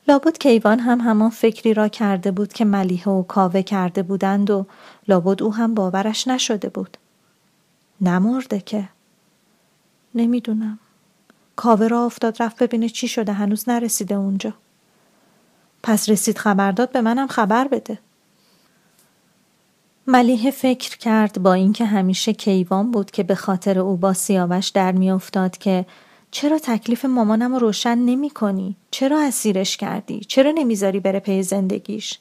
لابد 0.08 0.38
کیوان 0.38 0.80
هم 0.80 1.02
همان 1.02 1.30
فکری 1.30 1.74
را 1.74 1.88
کرده 1.88 2.32
بود 2.32 2.54
که 2.54 2.66
ملیحه 2.66 3.12
و 3.12 3.24
کاوه 3.24 3.62
کرده 3.62 4.04
بودند 4.04 4.50
و 4.50 4.66
لابد 5.08 5.44
او 5.44 5.54
هم 5.54 5.74
باورش 5.74 6.28
نشده 6.28 6.70
بود. 6.70 6.98
نمرده 8.02 8.60
که. 8.60 8.90
نمی‌دونم. 10.16 10.80
کاوه 11.56 11.88
را 11.88 12.06
افتاد 12.06 12.44
رفت 12.44 12.64
ببینه 12.64 12.90
چی 12.90 13.08
شده 13.08 13.34
هنوز 13.34 13.70
نرسیده 13.70 14.16
اونجا 14.16 14.54
پس 15.86 16.10
رسید 16.10 16.38
خبر 16.38 16.72
داد 16.72 16.92
به 16.92 17.02
منم 17.02 17.28
خبر 17.28 17.68
بده 17.68 18.00
ملیه 20.08 20.52
فکر 20.52 20.98
کرد 20.98 21.44
با 21.44 21.54
اینکه 21.54 21.86
همیشه 21.86 22.34
کیوان 22.34 22.92
بود 22.92 23.12
که 23.12 23.24
به 23.24 23.36
خاطر 23.36 23.80
او 23.80 23.98
با 23.98 24.14
سیاوش 24.14 24.70
در 24.70 24.92
میافتاد 24.92 25.58
که 25.58 25.86
چرا 26.32 26.60
تکلیف 26.60 27.06
مامانم 27.06 27.54
رو 27.54 27.60
روشن 27.60 27.98
نمی 27.98 28.30
کنی؟ 28.30 28.76
چرا 28.92 29.22
اسیرش 29.22 29.78
کردی؟ 29.78 30.20
چرا 30.20 30.52
نمی‌ذاری 30.52 31.00
بره 31.00 31.20
پی 31.20 31.44
زندگیش؟ 31.44 32.20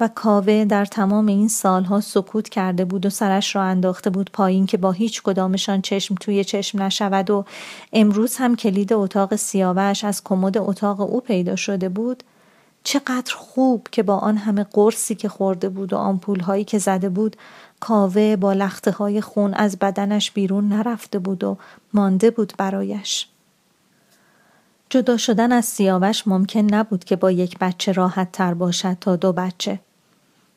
و 0.00 0.08
کاوه 0.08 0.64
در 0.64 0.84
تمام 0.84 1.26
این 1.26 1.48
سالها 1.48 2.00
سکوت 2.00 2.48
کرده 2.48 2.84
بود 2.84 3.06
و 3.06 3.10
سرش 3.10 3.56
را 3.56 3.62
انداخته 3.62 4.10
بود 4.10 4.30
پایین 4.32 4.66
که 4.66 4.76
با 4.76 4.92
هیچ 4.92 5.22
کدامشان 5.22 5.82
چشم 5.82 6.14
توی 6.14 6.44
چشم 6.44 6.82
نشود 6.82 7.30
و 7.30 7.44
امروز 7.92 8.36
هم 8.36 8.56
کلید 8.56 8.92
اتاق 8.92 9.36
سیاوش 9.36 10.04
از 10.04 10.24
کمد 10.24 10.58
اتاق 10.58 11.00
او 11.00 11.20
پیدا 11.20 11.56
شده 11.56 11.88
بود 11.88 12.22
چقدر 12.84 13.34
خوب 13.34 13.88
که 13.92 14.02
با 14.02 14.16
آن 14.16 14.36
همه 14.36 14.64
قرصی 14.64 15.14
که 15.14 15.28
خورده 15.28 15.68
بود 15.68 15.92
و 15.92 15.96
آمپول 15.96 16.40
هایی 16.40 16.64
که 16.64 16.78
زده 16.78 17.08
بود 17.08 17.36
کاوه 17.80 18.36
با 18.36 18.52
لخته 18.52 18.90
های 18.90 19.20
خون 19.20 19.54
از 19.54 19.78
بدنش 19.78 20.30
بیرون 20.30 20.68
نرفته 20.68 21.18
بود 21.18 21.44
و 21.44 21.56
مانده 21.94 22.30
بود 22.30 22.52
برایش. 22.58 23.28
جدا 24.90 25.16
شدن 25.16 25.52
از 25.52 25.64
سیاوش 25.64 26.28
ممکن 26.28 26.74
نبود 26.74 27.04
که 27.04 27.16
با 27.16 27.30
یک 27.30 27.58
بچه 27.58 27.92
راحت 27.92 28.32
تر 28.32 28.54
باشد 28.54 28.96
تا 29.00 29.16
دو 29.16 29.32
بچه. 29.32 29.80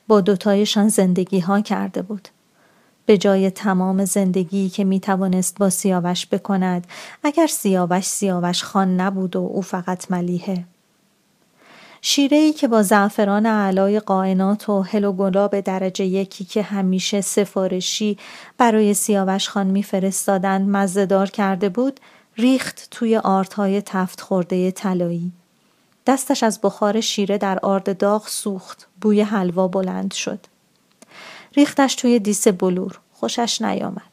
با 0.08 0.22
دوتایشان 0.22 0.88
زندگی 0.88 1.40
ها 1.40 1.62
کرده 1.62 2.02
بود. 2.02 2.28
به 3.06 3.18
جای 3.18 3.52
تمام 3.52 4.06
زندگی 4.06 4.70
که 4.70 4.84
می 4.84 5.00
توانست 5.00 5.60
با 5.60 5.70
سیاوش 5.70 6.28
بکند 6.28 6.88
اگر 7.24 7.48
سیاوش 7.48 8.06
سیاوش 8.06 8.64
خان 8.64 9.02
نبود 9.02 9.36
و 9.36 9.40
او 9.40 9.62
فقط 9.62 10.12
ملیحه. 10.12 10.66
شیره 12.06 12.38
ای 12.38 12.54
که 12.54 12.68
با 12.68 12.84
زعفران 12.84 13.46
علای 13.46 14.00
قائنات 14.00 14.70
و 14.70 14.82
هل 14.82 15.04
و 15.04 15.12
گلاب 15.12 15.60
درجه 15.60 16.06
یکی 16.06 16.46
که 16.46 16.62
همیشه 16.62 17.22
سفارشی 17.22 18.18
برای 18.58 18.94
سیاوش 18.94 19.50
خان 19.50 19.68
میفرستادند 19.68 20.70
مزهدار 20.70 21.30
کرده 21.30 21.70
بود 21.70 22.00
ریخت 22.38 22.88
توی 22.92 23.18
آردهای 23.18 23.82
تفت 23.82 24.22
خورده 24.22 24.72
طلایی. 24.72 25.32
دستش 26.08 26.44
از 26.44 26.60
بخار 26.63 27.02
شیره 27.02 27.38
در 27.38 27.60
آرد 27.60 27.98
داغ 27.98 28.28
سوخت 28.28 28.88
بوی 29.02 29.22
حلوا 29.22 29.68
بلند 29.68 30.13
شد. 30.13 30.39
ریختش 31.56 31.96
توی 31.96 32.20
دیس 32.20 32.48
بلور 32.48 33.00
خوشش 33.13 33.62
نیامد. 33.62 34.12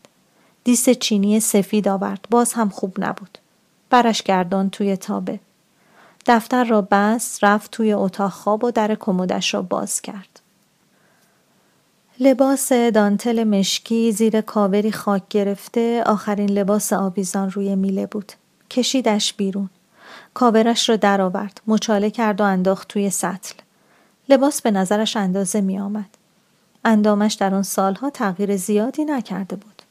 دیس 0.65 0.89
چینی 0.89 1.41
سفید 1.41 1.89
آورد 1.89 2.27
باز 2.31 2.53
هم 2.53 2.69
خوب 2.69 2.95
نبود. 2.99 3.39
برش 3.91 4.23
گردان 4.23 4.71
توی 4.71 4.97
تابه. 4.97 5.41
دفتر 6.33 6.65
را 6.65 6.83
بست 6.91 7.45
رفت 7.45 7.71
توی 7.71 7.93
اتاق 7.93 8.31
خواب 8.31 8.65
و 8.65 8.71
در 8.71 8.95
کمدش 8.95 9.55
را 9.55 9.63
باز 9.63 10.01
کرد. 10.01 10.41
لباس 12.21 12.73
دانتل 12.73 13.45
مشکی 13.45 14.13
زیر 14.13 14.41
کاوری 14.41 14.93
خاک 14.93 15.23
گرفته 15.31 16.03
آخرین 16.07 16.51
لباس 16.51 16.93
آویزان 16.93 17.51
روی 17.51 17.77
میله 17.77 18.07
بود. 18.07 18.33
کشیدش 18.71 19.35
بیرون. 19.35 19.71
کاورش 20.35 20.89
را 20.89 20.97
درآورد، 20.97 21.61
مچاله 21.67 22.11
کرد 22.11 22.41
و 22.41 22.45
انداخت 22.45 22.89
توی 22.89 23.11
سطل. 23.11 23.55
لباس 24.29 24.63
به 24.63 24.71
نظرش 24.71 25.17
اندازه 25.17 25.61
می 25.61 25.79
آمد. 25.79 26.11
اندامش 26.85 27.35
در 27.35 27.55
آن 27.55 27.63
سالها 27.63 28.11
تغییر 28.11 28.57
زیادی 28.57 29.05
نکرده 29.05 29.57
بود. 29.57 29.83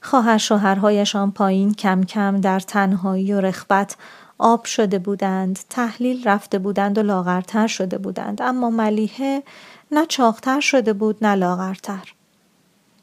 خواهر 0.00 0.38
شوهرهایشان 0.38 1.32
پایین 1.32 1.74
کم 1.74 2.04
کم 2.04 2.40
در 2.40 2.60
تنهایی 2.60 3.32
و 3.32 3.40
رخبت 3.40 3.96
آب 4.38 4.64
شده 4.64 4.98
بودند 4.98 5.58
تحلیل 5.70 6.28
رفته 6.28 6.58
بودند 6.58 6.98
و 6.98 7.02
لاغرتر 7.02 7.66
شده 7.66 7.98
بودند 7.98 8.42
اما 8.42 8.70
ملیحه 8.70 9.42
نه 9.92 10.06
چاقتر 10.06 10.60
شده 10.60 10.92
بود 10.92 11.16
نه 11.22 11.34
لاغرتر 11.34 12.12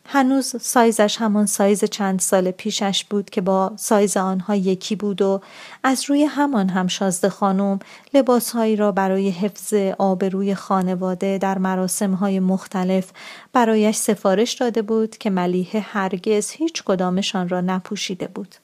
هنوز 0.07 0.55
سایزش 0.61 1.17
همان 1.17 1.45
سایز 1.45 1.83
چند 1.83 2.19
سال 2.19 2.51
پیشش 2.51 3.05
بود 3.09 3.29
که 3.29 3.41
با 3.41 3.71
سایز 3.75 4.17
آنها 4.17 4.55
یکی 4.55 4.95
بود 4.95 5.21
و 5.21 5.41
از 5.83 6.09
روی 6.09 6.23
همان 6.23 6.69
هم 6.69 6.87
شازده 6.87 7.29
خانم 7.29 7.79
لباسهایی 8.13 8.75
را 8.75 8.91
برای 8.91 9.29
حفظ 9.29 9.73
آبروی 9.97 10.55
خانواده 10.55 11.37
در 11.37 11.57
مراسمهای 11.57 12.39
مختلف 12.39 13.11
برایش 13.53 13.95
سفارش 13.95 14.53
داده 14.53 14.81
بود 14.81 15.17
که 15.17 15.29
ملیحه 15.29 15.79
هرگز 15.79 16.51
هیچ 16.51 16.83
کدامشان 16.83 17.49
را 17.49 17.61
نپوشیده 17.61 18.27
بود. 18.27 18.55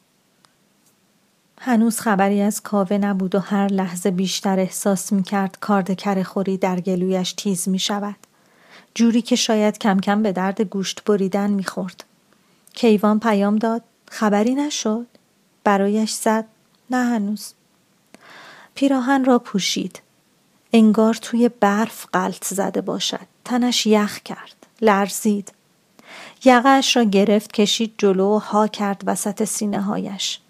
هنوز 1.63 1.99
خبری 1.99 2.41
از 2.41 2.61
کاوه 2.61 2.97
نبود 2.97 3.35
و 3.35 3.39
هر 3.39 3.67
لحظه 3.67 4.11
بیشتر 4.11 4.59
احساس 4.59 5.13
می 5.13 5.23
کرد 5.23 5.57
کارد 5.59 6.23
خوری 6.23 6.57
در 6.57 6.79
گلویش 6.79 7.33
تیز 7.33 7.69
می 7.69 7.79
شود. 7.79 8.15
جوری 8.95 9.21
که 9.21 9.35
شاید 9.35 9.77
کم 9.77 9.99
کم 9.99 10.23
به 10.23 10.31
درد 10.31 10.61
گوشت 10.61 11.03
بریدن 11.03 11.49
می 11.49 11.63
خورد. 11.63 12.03
کیوان 12.73 13.19
پیام 13.19 13.57
داد 13.57 13.81
خبری 14.09 14.55
نشد؟ 14.55 15.07
برایش 15.63 16.11
زد 16.11 16.45
نه 16.89 17.05
هنوز. 17.05 17.53
پیراهن 18.75 19.25
را 19.25 19.39
پوشید. 19.39 20.01
انگار 20.73 21.13
توی 21.13 21.49
برف 21.49 22.05
قلط 22.13 22.45
زده 22.45 22.81
باشد. 22.81 23.27
تنش 23.45 23.87
یخ 23.87 24.19
کرد. 24.19 24.67
لرزید. 24.81 25.53
یقش 26.45 26.97
را 26.97 27.03
گرفت 27.03 27.51
کشید 27.51 27.93
جلو 27.97 28.35
و 28.35 28.39
ها 28.39 28.67
کرد 28.67 29.01
وسط 29.05 29.43
سینه 29.43 29.81
هایش. 29.81 30.40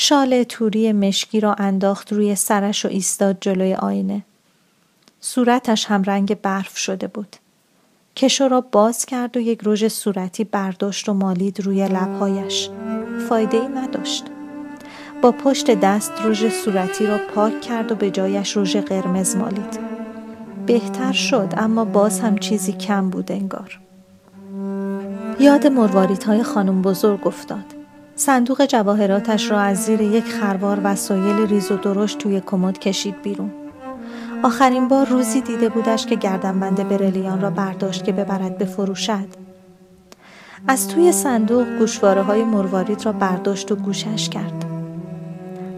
شال 0.00 0.42
توری 0.42 0.92
مشکی 0.92 1.40
را 1.40 1.54
انداخت 1.54 2.12
روی 2.12 2.34
سرش 2.34 2.84
و 2.84 2.88
ایستاد 2.88 3.36
جلوی 3.40 3.74
آینه. 3.74 4.22
صورتش 5.20 5.86
هم 5.86 6.02
رنگ 6.02 6.40
برف 6.40 6.78
شده 6.78 7.06
بود. 7.06 7.36
کشو 8.16 8.48
را 8.48 8.60
باز 8.60 9.06
کرد 9.06 9.36
و 9.36 9.40
یک 9.40 9.60
رژ 9.64 9.86
صورتی 9.88 10.44
برداشت 10.44 11.08
و 11.08 11.14
مالید 11.14 11.60
روی 11.60 11.88
لبهایش. 11.88 12.70
فایده 13.28 13.56
ای 13.56 13.68
نداشت. 13.68 14.24
با 15.22 15.32
پشت 15.32 15.70
دست 15.70 16.12
رژ 16.24 16.52
صورتی 16.52 17.06
را 17.06 17.18
پاک 17.34 17.60
کرد 17.60 17.92
و 17.92 17.94
به 17.94 18.10
جایش 18.10 18.56
رژ 18.56 18.76
قرمز 18.76 19.36
مالید. 19.36 19.78
بهتر 20.66 21.12
شد 21.12 21.54
اما 21.56 21.84
باز 21.84 22.20
هم 22.20 22.38
چیزی 22.38 22.72
کم 22.72 23.10
بود 23.10 23.32
انگار. 23.32 23.80
یاد 25.40 25.66
مرواریت 25.66 26.24
های 26.24 26.42
خانم 26.42 26.82
بزرگ 26.82 27.26
افتاد. 27.26 27.77
صندوق 28.18 28.66
جواهراتش 28.66 29.50
را 29.50 29.60
از 29.60 29.76
زیر 29.76 30.00
یک 30.00 30.24
خروار 30.24 30.80
وسایل 30.84 31.48
ریز 31.48 31.70
و 31.70 31.76
درشت 31.76 32.18
توی 32.18 32.40
کمد 32.46 32.78
کشید 32.78 33.22
بیرون. 33.22 33.50
آخرین 34.42 34.88
بار 34.88 35.06
روزی 35.06 35.40
دیده 35.40 35.68
بودش 35.68 36.06
که 36.06 36.16
گردنبند 36.16 36.88
برلیان 36.88 37.40
را 37.40 37.50
برداشت 37.50 38.04
که 38.04 38.12
ببرد 38.12 38.58
بفروشد. 38.58 39.28
از 40.68 40.88
توی 40.88 41.12
صندوق 41.12 41.78
گوشواره 41.78 42.22
های 42.22 42.44
مروارید 42.44 43.06
را 43.06 43.12
برداشت 43.12 43.72
و 43.72 43.76
گوشش 43.76 44.28
کرد. 44.28 44.64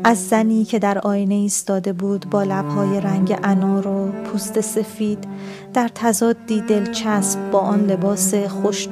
از 0.04 0.28
زنی 0.28 0.64
که 0.64 0.78
در 0.78 0.98
آینه 0.98 1.34
ایستاده 1.34 1.92
بود 1.92 2.26
با 2.30 2.42
لبهای 2.42 3.00
رنگ 3.00 3.38
انار 3.42 3.86
و 3.86 4.12
پوست 4.24 4.60
سفید 4.60 5.24
در 5.74 5.88
تضادی 5.94 6.60
دلچسب 6.60 7.50
با 7.50 7.58
آن 7.58 7.86
لباس 7.86 8.34
خوش 8.34 8.88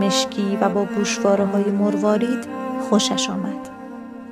مشکی 0.00 0.58
و 0.60 0.68
با 0.68 0.84
گوشواره 0.84 1.46
های 1.46 1.64
مروارید 1.64 2.60
خوشش 2.80 3.30
آمد. 3.30 3.68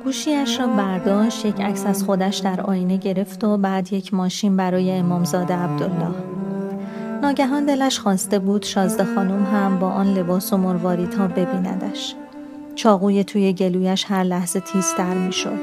گوشیش 0.04 0.60
را 0.60 0.66
برداشت 0.66 1.44
یک 1.44 1.60
عکس 1.60 1.86
از 1.86 2.04
خودش 2.04 2.36
در 2.36 2.60
آینه 2.60 2.96
گرفت 2.96 3.44
و 3.44 3.56
بعد 3.56 3.92
یک 3.92 4.14
ماشین 4.14 4.56
برای 4.56 4.92
امامزاده 4.92 5.54
عبدالله. 5.54 6.14
ناگهان 7.22 7.66
دلش 7.66 7.98
خواسته 7.98 8.38
بود 8.38 8.62
شازده 8.62 9.14
خانم 9.14 9.44
هم 9.44 9.78
با 9.78 9.90
آن 9.90 10.14
لباس 10.14 10.52
و 10.52 10.56
مرواریت 10.56 11.14
ها 11.14 11.26
ببیندش. 11.26 12.14
چاقوی 12.74 13.24
توی 13.24 13.52
گلویش 13.52 14.04
هر 14.08 14.24
لحظه 14.24 14.60
تیزتر 14.60 15.14
می 15.14 15.32
شد. 15.32 15.58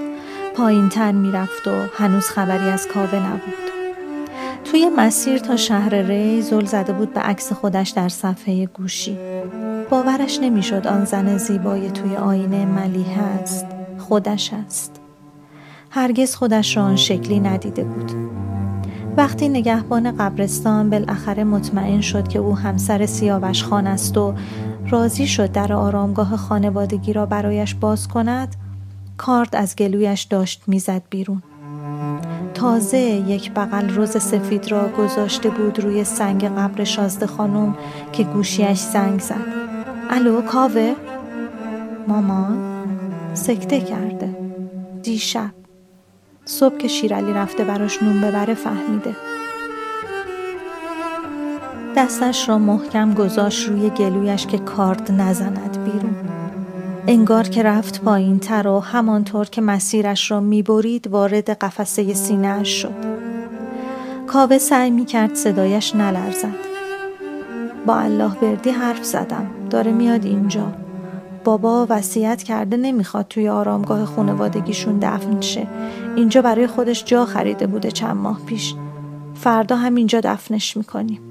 پایین 0.56 0.90
تر 0.90 1.12
می 1.12 1.32
رفت 1.32 1.68
و 1.68 1.72
هنوز 1.98 2.26
خبری 2.26 2.70
از 2.70 2.88
کاوه 2.88 3.16
نبود. 3.16 3.66
توی 4.64 4.90
مسیر 4.98 5.38
تا 5.38 5.56
شهر 5.56 5.96
ری 5.96 6.42
زل 6.42 6.66
زده 6.66 6.94
بود 6.94 7.14
به 7.14 7.20
عکس 7.20 7.54
خودش 7.54 7.90
در 7.90 8.10
صفحه 8.10 8.66
گوشی. 8.66 9.18
باورش 9.90 10.40
نمی‌شد 10.42 10.88
آن 10.88 11.06
زن 11.06 11.38
زیبای 11.38 11.92
توی 11.92 12.16
آینه 12.16 12.66
ملیحه 12.66 13.22
است 13.22 13.66
خودش 13.98 14.54
است. 14.54 15.02
هرگز 15.90 16.36
خودش 16.36 16.78
را 16.78 16.84
آن 16.84 16.96
شکلی 16.96 17.40
ندیده 17.40 17.84
بود. 17.84 18.12
وقتی 19.18 19.50
نگهبان 19.50 20.18
قبرستان 20.18 20.90
بالاخره 20.90 21.44
مطمئن 21.44 22.02
شد 22.02 22.28
که 22.28 22.40
او 22.40 22.58
همسر 22.58 23.06
سیاوش 23.06 23.64
خان 23.64 23.88
است 23.88 24.18
و 24.18 24.34
راضی 24.90 25.28
شد 25.28 25.52
در 25.52 25.74
آرامگاه 25.74 26.38
خانوادگی 26.38 27.14
را 27.14 27.26
برایش 27.26 27.76
باز 27.76 28.08
کند 28.08 28.56
کارد 29.18 29.56
از 29.56 29.76
گلویش 29.76 30.22
داشت 30.22 30.64
می‌زد 30.68 31.02
بیرون. 31.10 31.44
تازه 32.54 32.98
یک 32.98 33.52
بغل 33.52 33.90
روز 33.90 34.10
سفید 34.10 34.72
را 34.72 34.90
گذاشته 34.90 35.50
بود 35.50 35.80
روی 35.80 36.04
سنگ 36.04 36.44
قبر 36.44 36.84
شازده 36.84 37.28
خانم 37.28 37.76
که 38.12 38.24
گوشیش 38.24 38.80
زنگ 38.80 39.20
زد. 39.20 39.65
الو 40.10 40.42
کاوه؟ 40.42 40.96
مامان 42.08 42.58
سکته 43.34 43.82
کرده. 43.82 44.36
دیشب. 45.04 45.52
صبح 46.46 46.78
که 46.78 46.88
شیرالی 46.88 47.34
رفته 47.34 47.64
براش 47.64 48.04
نون 48.04 48.22
ببره 48.22 48.54
فهمیده. 48.54 49.16
دستش 51.96 52.50
را 52.50 52.58
محکم 52.58 53.14
گذاشت 53.14 53.70
روی 53.70 53.90
گلویش 53.90 54.46
که 54.46 54.58
کارد 54.58 55.12
نزند 55.12 55.78
بیرون. 55.86 56.16
انگار 57.08 57.44
که 57.44 57.64
رفت 57.64 58.02
پایین 58.02 58.40
تر 58.40 58.68
و 58.68 58.80
همانطور 58.80 59.46
که 59.46 59.62
مسیرش 59.62 60.32
را 60.32 60.40
می‌برید 60.40 61.08
وارد 61.08 61.50
قفسه 61.50 62.14
سینهاش 62.14 62.82
شد. 62.82 63.26
کاوه 64.28 64.58
سعی 64.58 64.92
می‌کرد 64.92 65.36
صدایش 65.36 65.96
نلرزد. 65.96 66.75
با 67.86 67.96
الله 67.96 68.36
بردی 68.42 68.70
حرف 68.70 69.06
زدم. 69.06 69.48
داره 69.70 69.92
میاد 69.92 70.26
اینجا. 70.26 70.74
بابا 71.44 71.88
وصیت 71.90 72.44
کرده 72.44 72.78
نمی‌خواد 72.78 73.28
توی 73.28 73.50
آرامگاه 73.50 74.06
خونوادگیشون 74.06 75.00
دفن 75.00 75.42
شه. 75.42 75.68
اینجا 76.16 76.42
برای 76.42 76.68
خودش 76.68 77.06
جا 77.06 77.26
خریده 77.26 77.68
بوده 77.68 77.92
چند 77.92 78.16
ماه 78.16 78.40
پیش. 78.46 78.76
فردا 79.34 79.76
هم 79.76 79.96
اینجا 79.96 80.22
دفنش 80.22 80.78
می‌کنیم. 80.78 81.22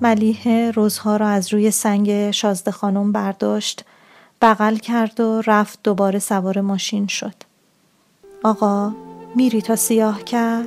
ملیحه 0.00 0.70
روزها 0.70 1.16
را 1.16 1.28
از 1.28 1.52
روی 1.52 1.70
سنگ 1.70 2.30
شازده 2.30 2.70
خانم 2.70 3.12
برداشت 3.12 3.84
بغل 4.42 4.76
کرد 4.76 5.20
و 5.20 5.42
رفت 5.46 5.78
دوباره 5.84 6.18
سوار 6.18 6.60
ماشین 6.60 7.06
شد. 7.06 7.34
آقا 8.44 8.92
میری 9.36 9.62
تا 9.62 9.76
سیاه 9.76 10.22
کل؟ 10.22 10.66